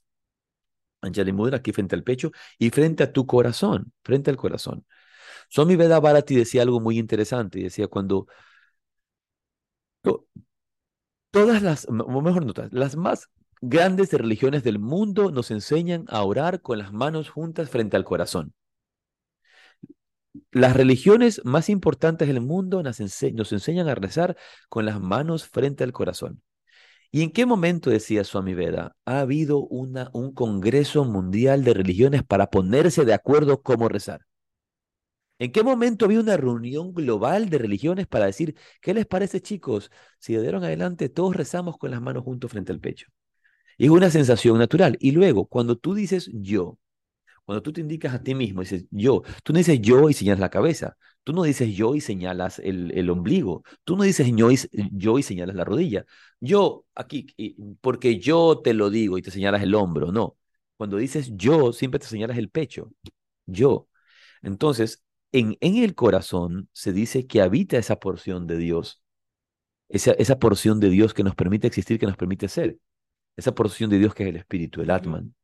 [1.00, 4.84] Anjali Mudra aquí frente al pecho y frente a tu corazón, frente al corazón.
[5.48, 8.26] Swami Veda Bharati decía algo muy interesante, y decía cuando
[10.12, 10.26] to-
[11.30, 13.28] todas las, o mejor nota, las más
[13.60, 18.54] grandes religiones del mundo nos enseñan a orar con las manos juntas frente al corazón.
[20.52, 24.36] Las religiones más importantes del mundo nos enseñan a rezar
[24.68, 26.42] con las manos frente al corazón.
[27.10, 32.22] ¿Y en qué momento, decía Swami Veda, ha habido una, un congreso mundial de religiones
[32.22, 34.27] para ponerse de acuerdo cómo rezar?
[35.38, 39.90] ¿En qué momento había una reunión global de religiones para decir, ¿qué les parece, chicos?
[40.18, 43.08] Si de adelante todos rezamos con las manos juntos frente al pecho.
[43.78, 44.96] Y es una sensación natural.
[45.00, 46.78] Y luego, cuando tú dices yo,
[47.44, 50.40] cuando tú te indicas a ti mismo, dices yo, tú no dices yo y señalas
[50.40, 50.96] la cabeza.
[51.24, 53.62] Tú no dices yo y señalas el, ombligo.
[53.84, 54.58] Tú no dices yo y,
[54.92, 56.04] yo y señalas la rodilla.
[56.40, 57.26] Yo, aquí,
[57.80, 60.12] porque yo te lo digo y te señalas el hombro.
[60.12, 60.36] No.
[60.76, 62.92] Cuando dices yo, siempre te señalas el pecho.
[63.46, 63.88] Yo.
[64.42, 69.02] Entonces, en, en el corazón se dice que habita esa porción de Dios,
[69.88, 72.78] esa, esa porción de Dios que nos permite existir, que nos permite ser,
[73.36, 74.90] esa porción de Dios que es el espíritu, el.
[74.90, 75.34] Atman.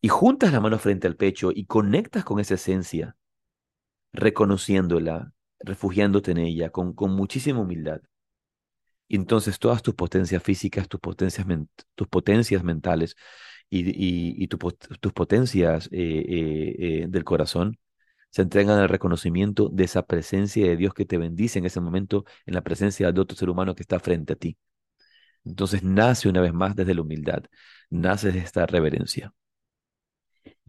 [0.00, 3.16] Y juntas la mano frente al pecho y conectas con esa esencia,
[4.12, 8.02] reconociéndola, refugiándote en ella, con, con muchísima humildad.
[9.08, 11.46] Y entonces todas tus potencias físicas, tus potencias,
[11.94, 13.16] tus potencias mentales
[13.70, 17.78] y, y- y tu pot- tus potencias eh, eh, eh, del corazón
[18.34, 22.24] se entregan al reconocimiento de esa presencia de Dios que te bendice en ese momento,
[22.46, 24.58] en la presencia de otro ser humano que está frente a ti.
[25.44, 27.44] Entonces nace una vez más desde la humildad,
[27.90, 29.34] nace de esta reverencia.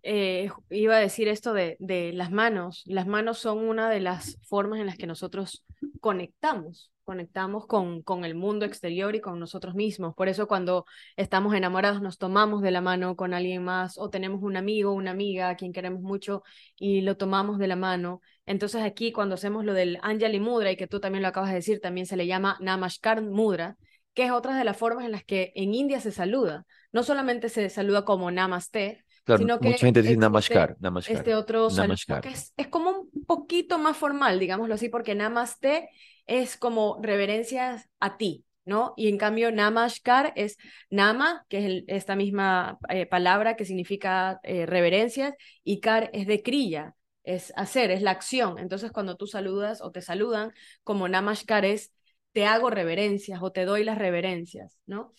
[0.03, 2.83] eh, iba a decir esto de, de las manos.
[2.85, 5.63] Las manos son una de las formas en las que nosotros
[6.01, 10.13] conectamos, conectamos con, con el mundo exterior y con nosotros mismos.
[10.15, 14.41] Por eso cuando estamos enamorados nos tomamos de la mano con alguien más o tenemos
[14.43, 16.43] un amigo, una amiga a quien queremos mucho
[16.75, 18.21] y lo tomamos de la mano.
[18.45, 21.55] Entonces aquí cuando hacemos lo del Anjali Mudra y que tú también lo acabas de
[21.55, 23.77] decir, también se le llama Namaskar Mudra,
[24.13, 26.65] que es otra de las formas en las que en India se saluda.
[26.91, 31.33] No solamente se saluda como Namaste, Claro, sino que mucha gente dice Namaskar, Namaskar, este
[31.33, 32.21] otro Namaskar.
[32.21, 35.89] que es, es como un poquito más formal, digámoslo así, porque Namaste
[36.27, 38.93] es como reverencias a ti, ¿no?
[38.97, 40.57] Y en cambio Namaskar es
[40.89, 46.41] Nama, que es esta misma eh, palabra que significa eh, reverencias, y Kar es de
[46.43, 48.59] Kriya, es hacer, es la acción.
[48.59, 50.51] Entonces cuando tú saludas o te saludan,
[50.83, 51.91] como Namaskar es
[52.33, 55.13] te hago reverencias o te doy las reverencias, ¿no?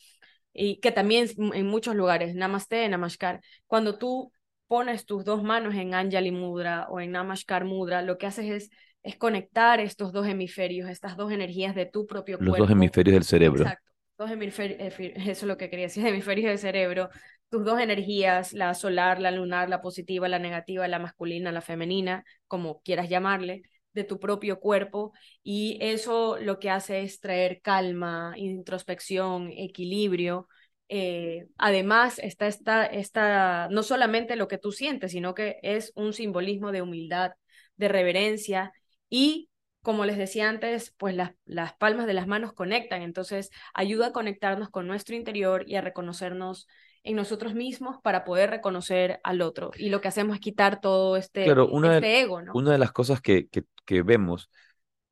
[0.57, 4.33] y que también en muchos lugares, Namaste, Namaskar, cuando tú
[4.67, 8.71] pones tus dos manos en Anjali Mudra o en Namaskar Mudra, lo que haces es,
[9.03, 12.73] es conectar estos dos hemisferios, estas dos energías de tu propio Los dos cuerpo.
[12.73, 13.65] hemisferios del cerebro.
[13.65, 17.09] Exacto, dos hemisferios, eso es lo que quería decir, hemisferios del cerebro,
[17.49, 22.25] tus dos energías, la solar, la lunar, la positiva, la negativa, la masculina, la femenina,
[22.49, 23.63] como quieras llamarle,
[23.93, 25.13] de tu propio cuerpo
[25.43, 30.49] y eso lo que hace es traer calma, introspección, equilibrio.
[30.89, 36.13] Eh, además, está esta, esta, no solamente lo que tú sientes, sino que es un
[36.13, 37.33] simbolismo de humildad,
[37.77, 38.73] de reverencia
[39.09, 39.51] y,
[39.83, 44.13] como les decía antes, pues las, las palmas de las manos conectan, entonces ayuda a
[44.13, 46.67] conectarnos con nuestro interior y a reconocernos
[47.03, 49.71] en nosotros mismos para poder reconocer al otro.
[49.79, 52.53] Y lo que hacemos es quitar todo este, Claro, una, de- este ego, ¿no?
[52.53, 54.51] una de las cosas que, que, que vemos,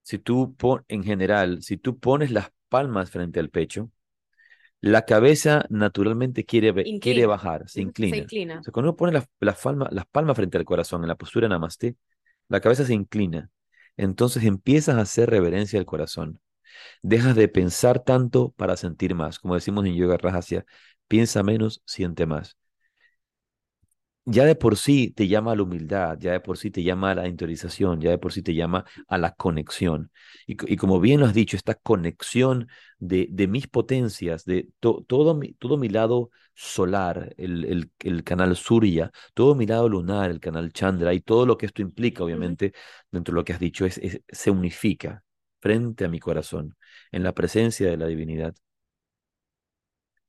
[0.03, 3.91] si tú pon, en general, si tú pones las palmas frente al pecho,
[4.91, 8.17] la cabeza naturalmente quiere, quiere bajar, se Se inclina.
[8.19, 8.61] inclina.
[8.61, 11.17] O sea, cuando uno pone las, las palmas, las palmas frente al corazón en la
[11.17, 11.97] postura Namaste,
[12.49, 13.51] la cabeza se inclina.
[13.97, 16.41] Entonces empiezas a hacer reverencia al corazón.
[17.03, 19.39] Dejas de pensar tanto para sentir más.
[19.41, 20.67] Como decimos en Yoga Rajasya,
[21.09, 22.57] piensa menos, siente más.
[24.25, 27.11] Ya de por sí te llama a la humildad, ya de por sí te llama
[27.13, 30.11] a la interiorización, ya de por sí te llama a la conexión.
[30.47, 32.69] Y, y como bien lo has dicho, esta conexión
[32.99, 38.57] de, de mis potencias, de todo, mi, todo mi lado solar, el, el, el, canal
[38.57, 42.73] Surya, todo mi lado lunar, el canal Chandra, y todo lo que esto implica, obviamente,
[43.11, 45.23] dentro de lo que has dicho, es, se unifica
[45.61, 46.77] frente a mi corazón,
[47.11, 48.55] en la presencia de la divinidad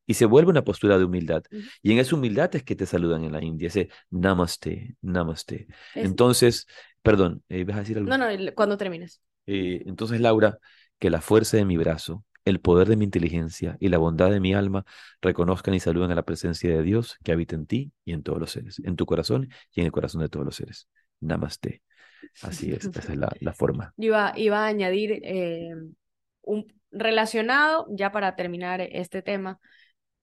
[0.06, 1.44] y se vuelve una postura de humildad.
[1.82, 5.68] Y en esa humildad es que te saludan en la India, ese namaste, namaste.
[5.94, 6.68] Entonces,
[7.02, 8.10] perdón, eh, ¿vas a decir algo?
[8.10, 9.22] No, no, cuando termines.
[9.48, 10.60] Eh, entonces, Laura,
[11.00, 14.40] que la fuerza de mi brazo, el poder de mi inteligencia y la bondad de
[14.40, 14.86] mi alma
[15.22, 18.40] reconozcan y saluden a la presencia de Dios que habita en ti y en todos
[18.40, 20.88] los seres, en tu corazón y en el corazón de todos los seres.
[21.20, 21.82] Namaste.
[22.42, 23.94] Así es, esa es la, forma.
[23.98, 25.76] Iba, iba a añadir eh,
[26.42, 29.60] un relacionado, ya para terminar este tema,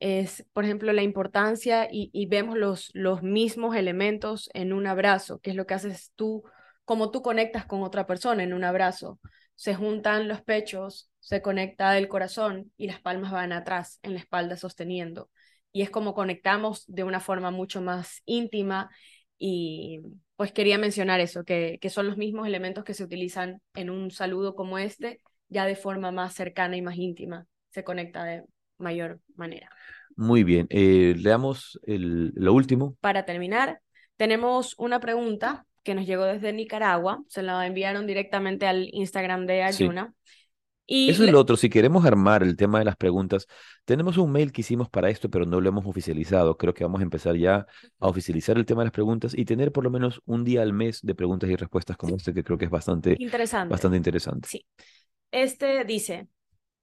[0.03, 2.59] es, por ejemplo, la importancia y, vemos
[2.93, 6.43] los, mismos elementos en un abrazo, que es lo que haces tú,
[6.85, 9.21] como tú conectas con otra persona en un abrazo.
[9.55, 14.19] Se juntan los pechos, se conecta el corazón y las palmas van atrás en la
[14.19, 15.31] espalda sosteniendo.
[15.71, 18.91] Y es como conectamos de una forma mucho más íntima
[19.39, 20.01] y
[20.35, 24.11] pues quería mencionar eso, que, que son los mismos elementos que se utilizan en un
[24.11, 27.47] saludo como este, ya de forma más cercana y más íntima.
[27.71, 28.43] Se conecta de
[28.79, 29.71] mayor manera.
[30.17, 32.97] Muy bien, eh, leamos el, lo último.
[33.01, 33.81] Para terminar,
[34.17, 39.63] tenemos una pregunta que nos llegó desde Nicaragua, se la enviaron directamente al Instagram de
[39.63, 40.15] Ayuna.
[40.85, 43.47] Y Eso es lo otro, si queremos armar el tema de las preguntas,
[43.85, 46.57] tenemos un mail que hicimos para esto, pero no lo hemos oficializado.
[46.57, 47.67] Creo que vamos a empezar ya
[48.01, 50.73] a oficializar el tema de las preguntas y tener por lo menos un día al
[50.73, 53.71] mes de preguntas y respuestas como este, que creo que es bastante interesante.
[53.71, 54.49] Bastante interesante.
[54.49, 54.67] Sí.
[55.31, 56.29] Este dice,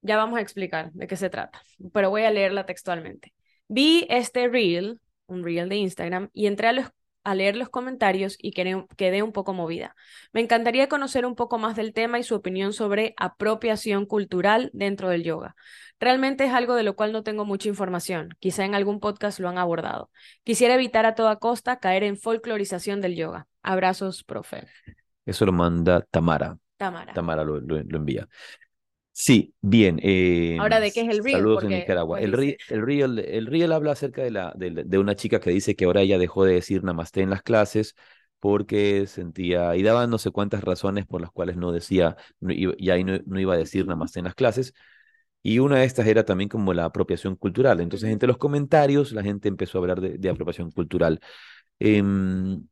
[0.02, 1.62] ya vamos a explicar de qué se trata,
[1.94, 3.34] pero voy a leerla textualmente.
[3.68, 6.94] Vi este reel, un reel de Instagram, y entré a,
[7.24, 9.96] a leer los comentarios y quedé, quedé un poco movida.
[10.34, 15.10] Me encantaría conocer un poco más del tema y su opinión sobre apropiación cultural dentro
[15.10, 15.56] del yoga.
[16.00, 18.30] Realmente es algo de lo cual no tengo mucha información.
[18.40, 20.10] Quizá en algún podcast lo han abordado.
[20.44, 23.48] Quisiera evitar a toda costa caer en folclorización del yoga.
[23.62, 24.66] Abrazos, profe.
[25.26, 26.58] Eso lo manda Tamara.
[26.78, 27.14] Tamara.
[27.14, 28.28] Tamara lo, lo envía.
[29.22, 30.00] Sí, bien.
[30.02, 31.42] Eh, Ahora, ¿de qué es el Real?
[31.42, 32.22] Saludos en Nicaragua.
[32.22, 32.34] El,
[32.70, 36.18] el, el, Real habla acerca de, la, de, una chica que dice que ahora ella
[36.18, 37.96] dejó de decir Namaste en las clases
[38.40, 42.16] porque sentía, y daba no sé cuántas razones por las cuales no decía,
[42.48, 44.74] y ahí no, iba a decir Namaste en las clases.
[45.44, 47.82] Y una de estas era también como la apropiación cultural.
[47.82, 51.20] Entonces, entre los comentarios, la gente empezó a hablar de, apropiación cultural.
[51.80, 52.64] Em,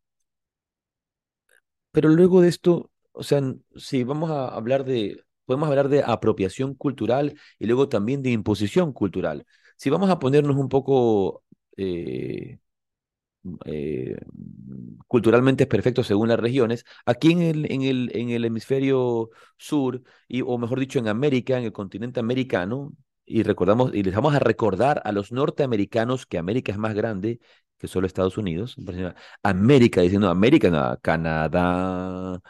[1.91, 3.41] pero luego de esto, o sea,
[3.75, 8.93] si vamos a hablar de podemos hablar de apropiación cultural y luego también de imposición
[8.93, 9.45] cultural.
[9.77, 11.43] Si vamos a ponernos un poco
[11.77, 12.59] eh,
[13.65, 14.17] eh,
[15.07, 20.41] culturalmente perfectos según las regiones, aquí en el, en el, en el hemisferio sur, y,
[20.41, 22.93] o mejor dicho, en América, en el continente americano,
[23.25, 27.39] y recordamos, y les vamos a recordar a los norteamericanos que América es más grande
[27.77, 28.75] que solo Estados Unidos.
[29.43, 32.41] América, diciendo América, Canadá,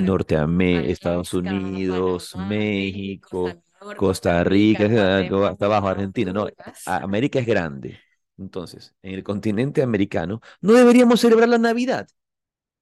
[0.00, 3.52] Norteamérica, Estados Unidos, México,
[3.96, 4.84] Costa Rica,
[5.18, 6.46] hasta abajo Argentina, no,
[6.86, 7.98] América es grande.
[8.38, 12.08] Entonces, en el continente americano no deberíamos celebrar la Navidad.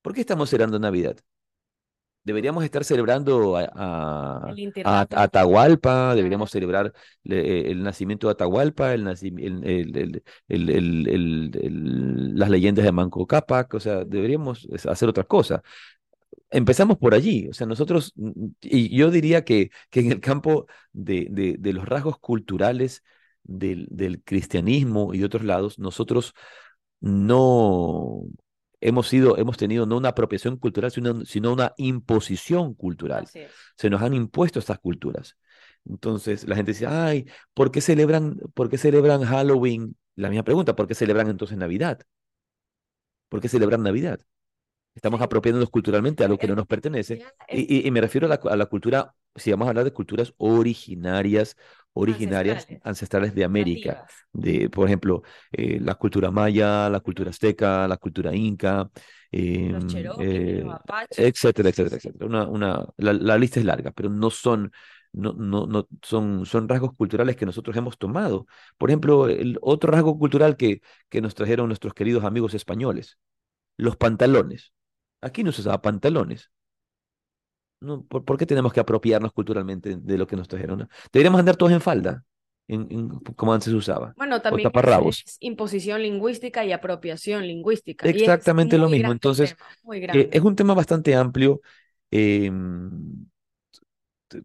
[0.02, 1.16] ¿Por qué estamos celebrando Navidad?
[2.22, 4.52] Deberíamos estar celebrando a,
[4.84, 6.92] Atahualpa, deberíamos celebrar
[7.24, 9.04] el nacimiento de Atahualpa, el,
[12.36, 15.62] las leyendas de Manco Cápac, o sea, deberíamos hacer otra cosa
[16.50, 17.48] empezamos por allí.
[17.48, 21.86] O sea, nosotros, mm, y yo diría que, que en el campo de, de, los
[21.86, 23.02] rasgos culturales
[23.42, 26.34] del, del, cristianismo y de otros lados, nosotros
[27.00, 28.22] no
[28.80, 33.26] hemos sido, hemos tenido no una apropiación cultural, sino, sino una imposición cultural.
[33.76, 35.36] Se nos han impuesto estas culturas.
[35.86, 39.96] Entonces la gente dice, ay, ¿por qué celebran, por qué celebran Halloween?
[40.16, 42.00] La misma pregunta, ¿por qué celebran entonces Navidad?
[43.28, 44.20] ¿Por qué celebran Navidad?
[45.00, 47.24] Estamos apropiándonos culturalmente a lo que no nos pertenece.
[47.48, 50.34] Y, y, me refiero a la, a la, cultura, si vamos a hablar de culturas
[50.36, 51.56] originarias,
[51.94, 54.04] originarias, ancestrales, de América.
[54.30, 55.22] De, por ejemplo,
[55.52, 58.90] eh, la cultura maya, la cultura azteca, la cultura inca,
[59.32, 59.72] eh,
[60.18, 60.66] eh,
[61.16, 62.26] etcétera, etcétera, etcétera.
[62.26, 64.70] Una, una, la, la, lista es larga, pero no son,
[65.14, 68.44] no, no, no, son, son rasgos culturales que nosotros hemos tomado.
[68.76, 73.18] Por ejemplo, el otro rasgo cultural que, que nos trajeron nuestros queridos amigos españoles,
[73.78, 74.74] los pantalones.
[75.22, 76.50] Aquí no se usaba pantalones.
[77.80, 80.86] No, ¿por, qué tenemos que apropiarnos culturalmente de lo que nos trajeron?
[81.12, 82.24] Deberíamos andar todos en falda.
[82.68, 84.14] en, en- como antes se usaba.
[84.16, 85.22] Bueno, O también es, taparrabos.
[85.26, 88.06] es imposición lingüística y apropiación lingüística.
[88.06, 89.12] Exactamente lo mismo.
[89.12, 91.60] Entonces, tema, eh, es un tema bastante amplio.
[92.12, 93.26] em,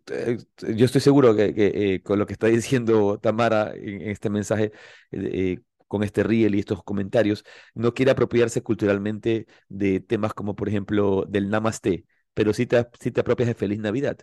[0.04, 0.38] te-
[0.76, 4.30] yo estoy seguro que, que, eh, con lo que está diciendo Tamara en, en este
[4.30, 4.72] mensaje,
[5.12, 5.20] eh,
[5.58, 10.70] eh, con este reel y estos comentarios, no quiere apropiarse culturalmente de temas como, por
[10.70, 14.18] ejemplo, del Namaste, pero sí te, sí te apropias de Feliz Navidad.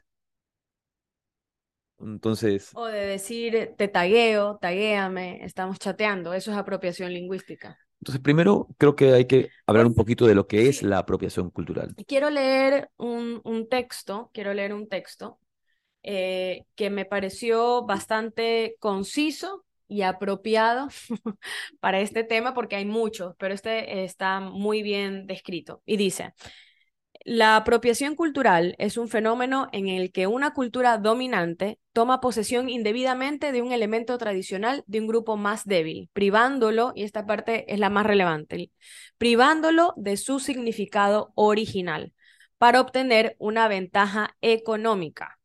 [2.00, 7.78] Entonces, O de decir, te tagueo, taguéame, estamos chateando, eso es apropiación lingüística.
[8.00, 10.98] entonces, primero creo que hay que hablar un Hoy, poquito de lo que es la
[10.98, 11.96] apropiación cultural.
[12.06, 15.38] quiero leer un, un texto, quiero leer un texto
[16.04, 20.88] eh, que me pareció bastante conciso y apropiado
[21.80, 25.82] para este tema porque hay muchos, pero este está muy bien descrito.
[25.84, 26.32] Y dice,
[27.24, 33.52] la apropiación cultural es un fenómeno en el que una cultura dominante toma posesión indebidamente
[33.52, 37.90] de un elemento tradicional de un grupo más débil, privándolo, y esta parte es la
[37.90, 38.72] más relevante,
[39.18, 42.12] privándolo de su significado original
[42.58, 45.38] para obtener una ventaja económica.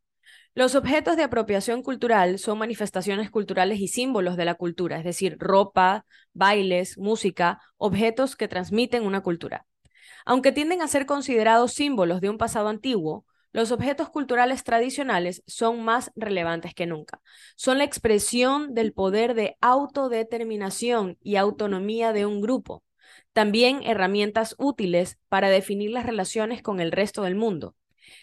[0.57, 5.37] Los objetos de apropiación cultural son manifestaciones culturales y símbolos de la cultura, es decir,
[5.37, 9.67] ropa, bailes, música, objetos que transmiten una cultura.
[10.25, 15.83] Aunque tienden a ser considerados símbolos de un pasado antiguo, los objetos culturales tradicionales son
[15.83, 17.21] más relevantes que nunca.
[17.55, 22.83] Son la expresión del poder de autodeterminación y autonomía de un grupo.
[23.31, 27.75] También herramientas útiles para definir las relaciones con el resto del mundo.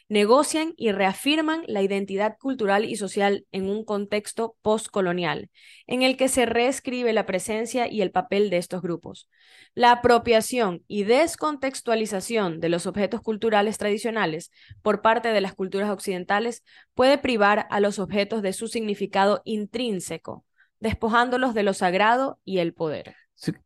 [0.08, 5.50] Negocian y reafirman la identidad cultural y social en un contexto postcolonial,
[5.86, 9.28] en el que se reescribe la presencia y el papel de estos grupos.
[9.74, 14.50] La apropiación y descontextualización de los objetos culturales tradicionales
[14.82, 16.62] por parte de las culturas occidentales
[16.94, 20.44] puede privar a los objetos de su significado intrínseco,
[20.80, 23.16] despojándolos de lo sagrado y el poder.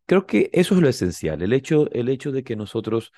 [0.06, 3.12] Creo que eso es lo esencial, el hecho, el hecho de que nosotros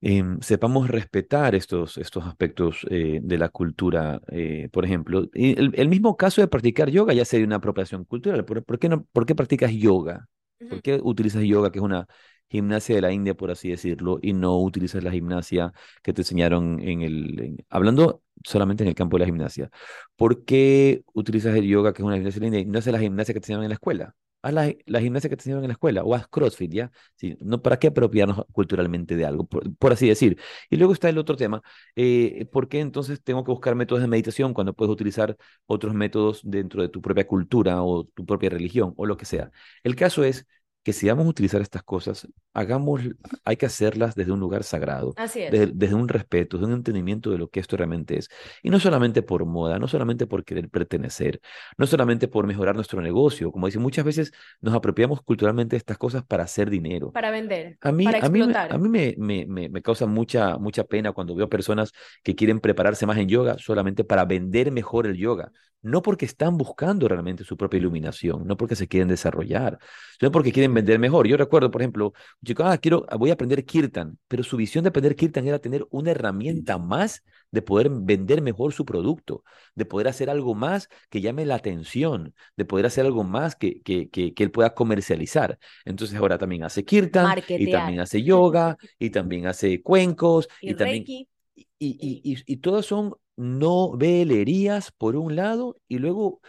[0.00, 5.28] em, sepamos respetar estos, estos aspectos eh, de la cultura, eh, por ejemplo.
[5.34, 8.44] El, el mismo caso de practicar yoga ya sería una apropiación cultural.
[8.44, 10.28] ¿Por, por qué no, por qué practicas yoga?
[10.68, 12.06] ¿Por qué utilizas yoga, que es una
[12.48, 15.72] gimnasia de la India, por así decirlo, y no utilizas la gimnasia
[16.02, 17.40] que te enseñaron en el...
[17.40, 19.70] en- hablando solamente en el campo de la gimnasia.
[20.16, 22.92] ¿Por qué utilizas el yoga, que es una gimnasia de la India, y no haces
[22.92, 24.14] la gimnasia que te enseñaron en la escuela?
[24.42, 24.54] Haz
[24.86, 26.92] la, gimnasia que te enseñaron en la escuela, o haz CrossFit, ¿ya?
[27.16, 30.38] Sí, no, ¿para qué apropiarnos culturalmente de algo, por, por así decir?
[30.70, 31.62] Y luego está el otro tema,
[31.96, 36.42] eh, ¿por qué entonces tengo que buscar métodos de meditación cuando puedes utilizar otros métodos
[36.44, 39.50] dentro de tu propia cultura o tu propia religión o lo que sea?
[39.82, 40.46] El caso es
[40.86, 43.00] que si vamos a utilizar estas cosas, hagamos,
[43.44, 45.50] hay que hacerlas desde un lugar sagrado, Así es.
[45.50, 48.28] desde, desde un respeto, desde un entendimiento de lo que esto realmente es.
[48.62, 51.40] Y no solamente por moda, no solamente por querer pertenecer,
[51.76, 53.50] no solamente por mejorar nuestro negocio.
[53.50, 54.30] Como dicen, muchas veces
[54.60, 57.10] nos apropiamos culturalmente de estas cosas para hacer dinero.
[57.10, 60.56] Para vender, A mí, para a mí, a mí me, me, me, me causa mucha,
[60.56, 65.08] mucha pena cuando veo personas que quieren prepararse más en yoga solamente para vender mejor
[65.08, 65.50] el yoga.
[65.82, 69.78] No porque están buscando realmente su propia iluminación, no porque se quieren desarrollar,
[70.18, 71.26] sino porque quieren vender mejor.
[71.28, 74.84] Yo recuerdo, por ejemplo, un chico, ah, quiero, voy a aprender kirtan, pero su visión
[74.84, 79.84] de aprender kirtan era tener una herramienta más de poder vender mejor su producto, de
[79.86, 84.10] poder hacer algo más que llame la atención, de poder hacer algo más que, que,
[84.10, 85.58] que, que él pueda comercializar.
[85.84, 90.74] Entonces ahora también hace kirtan y también hace yoga y también hace cuencos Y y
[90.74, 91.28] también Reiki.
[91.54, 96.40] y, y, y, y todas son novelerías por un lado y luego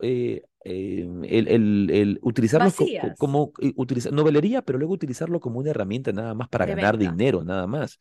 [0.00, 2.20] eh, eh, el, el, el
[2.58, 3.16] Vacías.
[3.18, 6.96] como eh, utilizar novelería, pero luego utilizarlo como una herramienta nada más para De ganar
[6.96, 6.98] venta.
[6.98, 7.98] dinero, nada más.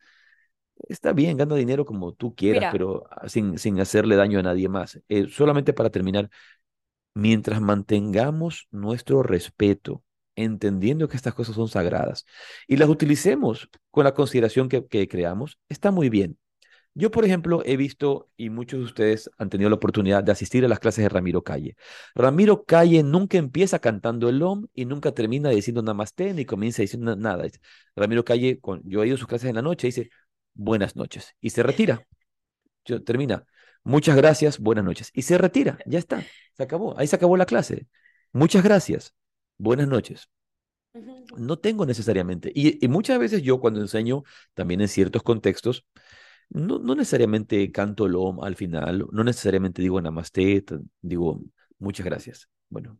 [0.89, 2.71] Está bien, gana dinero como tú quieras, Mira.
[2.71, 5.01] pero ah, sin, sin hacerle daño a nadie más.
[5.09, 6.29] Eh, solamente para terminar,
[7.15, 10.03] mientras mantengamos nuestro respeto,
[10.35, 12.25] entendiendo que estas cosas son sagradas
[12.67, 16.37] y las utilicemos con la consideración que, que creamos, está muy bien.
[16.97, 20.63] Yo, por ejemplo, he visto, y muchos de ustedes han tenido la oportunidad de asistir
[20.63, 21.75] a las clases de Ramiro Calle.
[22.15, 27.15] Ramiro Calle nunca empieza cantando el OM y nunca termina diciendo namaste ni comienza diciendo
[27.15, 27.49] na- nada.
[27.97, 30.09] Ramiro Calle, con, yo he ido a sus clases en la noche, dice
[30.53, 32.07] buenas noches y se retira.
[32.85, 33.45] Yo, termina,
[33.83, 35.77] muchas gracias, buenas noches y se retira.
[35.85, 36.23] Ya está,
[36.55, 36.97] se acabó.
[36.99, 37.87] Ahí se acabó la clase.
[38.33, 39.13] Muchas gracias,
[39.57, 40.29] buenas noches.
[41.37, 42.51] No tengo necesariamente.
[42.53, 44.23] Y, y muchas veces yo cuando enseño,
[44.53, 45.85] también en ciertos contextos,
[46.49, 50.63] no, necesariamente canto el Om al final, no necesariamente digo namaste,
[51.01, 51.41] digo
[51.79, 52.49] muchas gracias.
[52.69, 52.99] Bueno,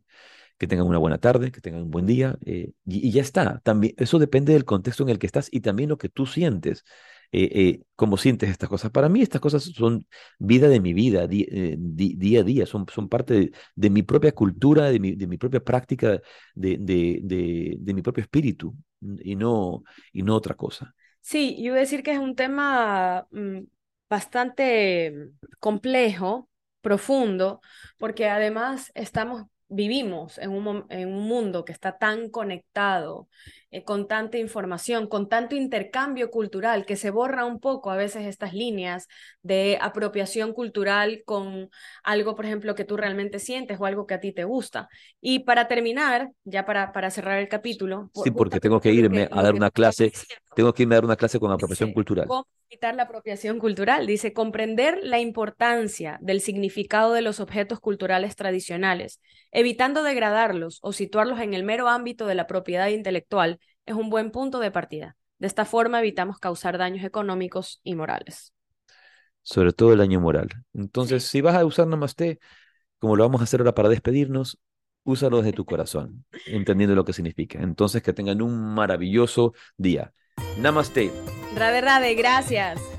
[0.58, 3.60] que tengan una buena tarde, que tengan un buen día, eh, y, ya está.
[3.60, 6.84] También, eso depende del contexto en el que estás y también lo que tú sientes.
[7.32, 8.90] eh, eh, cómo sientes estas cosas.
[8.92, 10.06] Para mí estas cosas son
[10.38, 15.36] vida de mi vida, día a día, son, parte de, mi propia cultura, de mi,
[15.38, 16.20] propia práctica,
[16.54, 18.76] de, de, mi propio espíritu
[19.22, 19.82] y no,
[20.12, 20.94] y no otra cosa.
[21.28, 23.62] Sí, yo voy a decir que es un tema mm,
[24.08, 25.12] bastante
[25.58, 26.48] complejo,
[26.80, 27.60] profundo,
[27.98, 33.28] porque además estamos vivimos en un, en un mundo que está tan conectado,
[33.70, 38.24] eh, con tanta información, con tanto intercambio cultural, que se borra un poco a veces
[38.26, 39.08] estas líneas
[39.42, 41.68] de apropiación cultural con
[42.04, 44.88] algo, por ejemplo, que tú realmente sientes o algo que a ti te gusta.
[45.20, 48.10] Y para terminar, ya para, para cerrar el capítulo.
[48.22, 50.12] sí, porque tengo que irme a dar una clase,
[50.54, 52.28] tengo que irme a dar una clase con apropiación cultural
[52.68, 54.06] evitar la apropiación cultural.
[54.06, 59.20] Dice, comprender la importancia del significado de los objetos culturales tradicionales,
[59.52, 64.30] evitando degradarlos o situarlos en el mero ámbito de la propiedad intelectual, es un buen
[64.30, 65.16] punto de partida.
[65.38, 68.52] De esta forma evitamos causar daños económicos y morales.
[69.42, 70.48] Sobre todo el daño moral.
[70.74, 72.40] Entonces, si vas a usar Namaste,
[72.98, 74.58] como lo vamos a hacer ahora para despedirnos,
[75.04, 77.60] úsalo desde tu corazón, entendiendo lo que significa.
[77.60, 80.12] Entonces, que tengan un maravilloso día.
[80.58, 81.12] Namaste.
[81.54, 82.95] Rade, rade, gracias.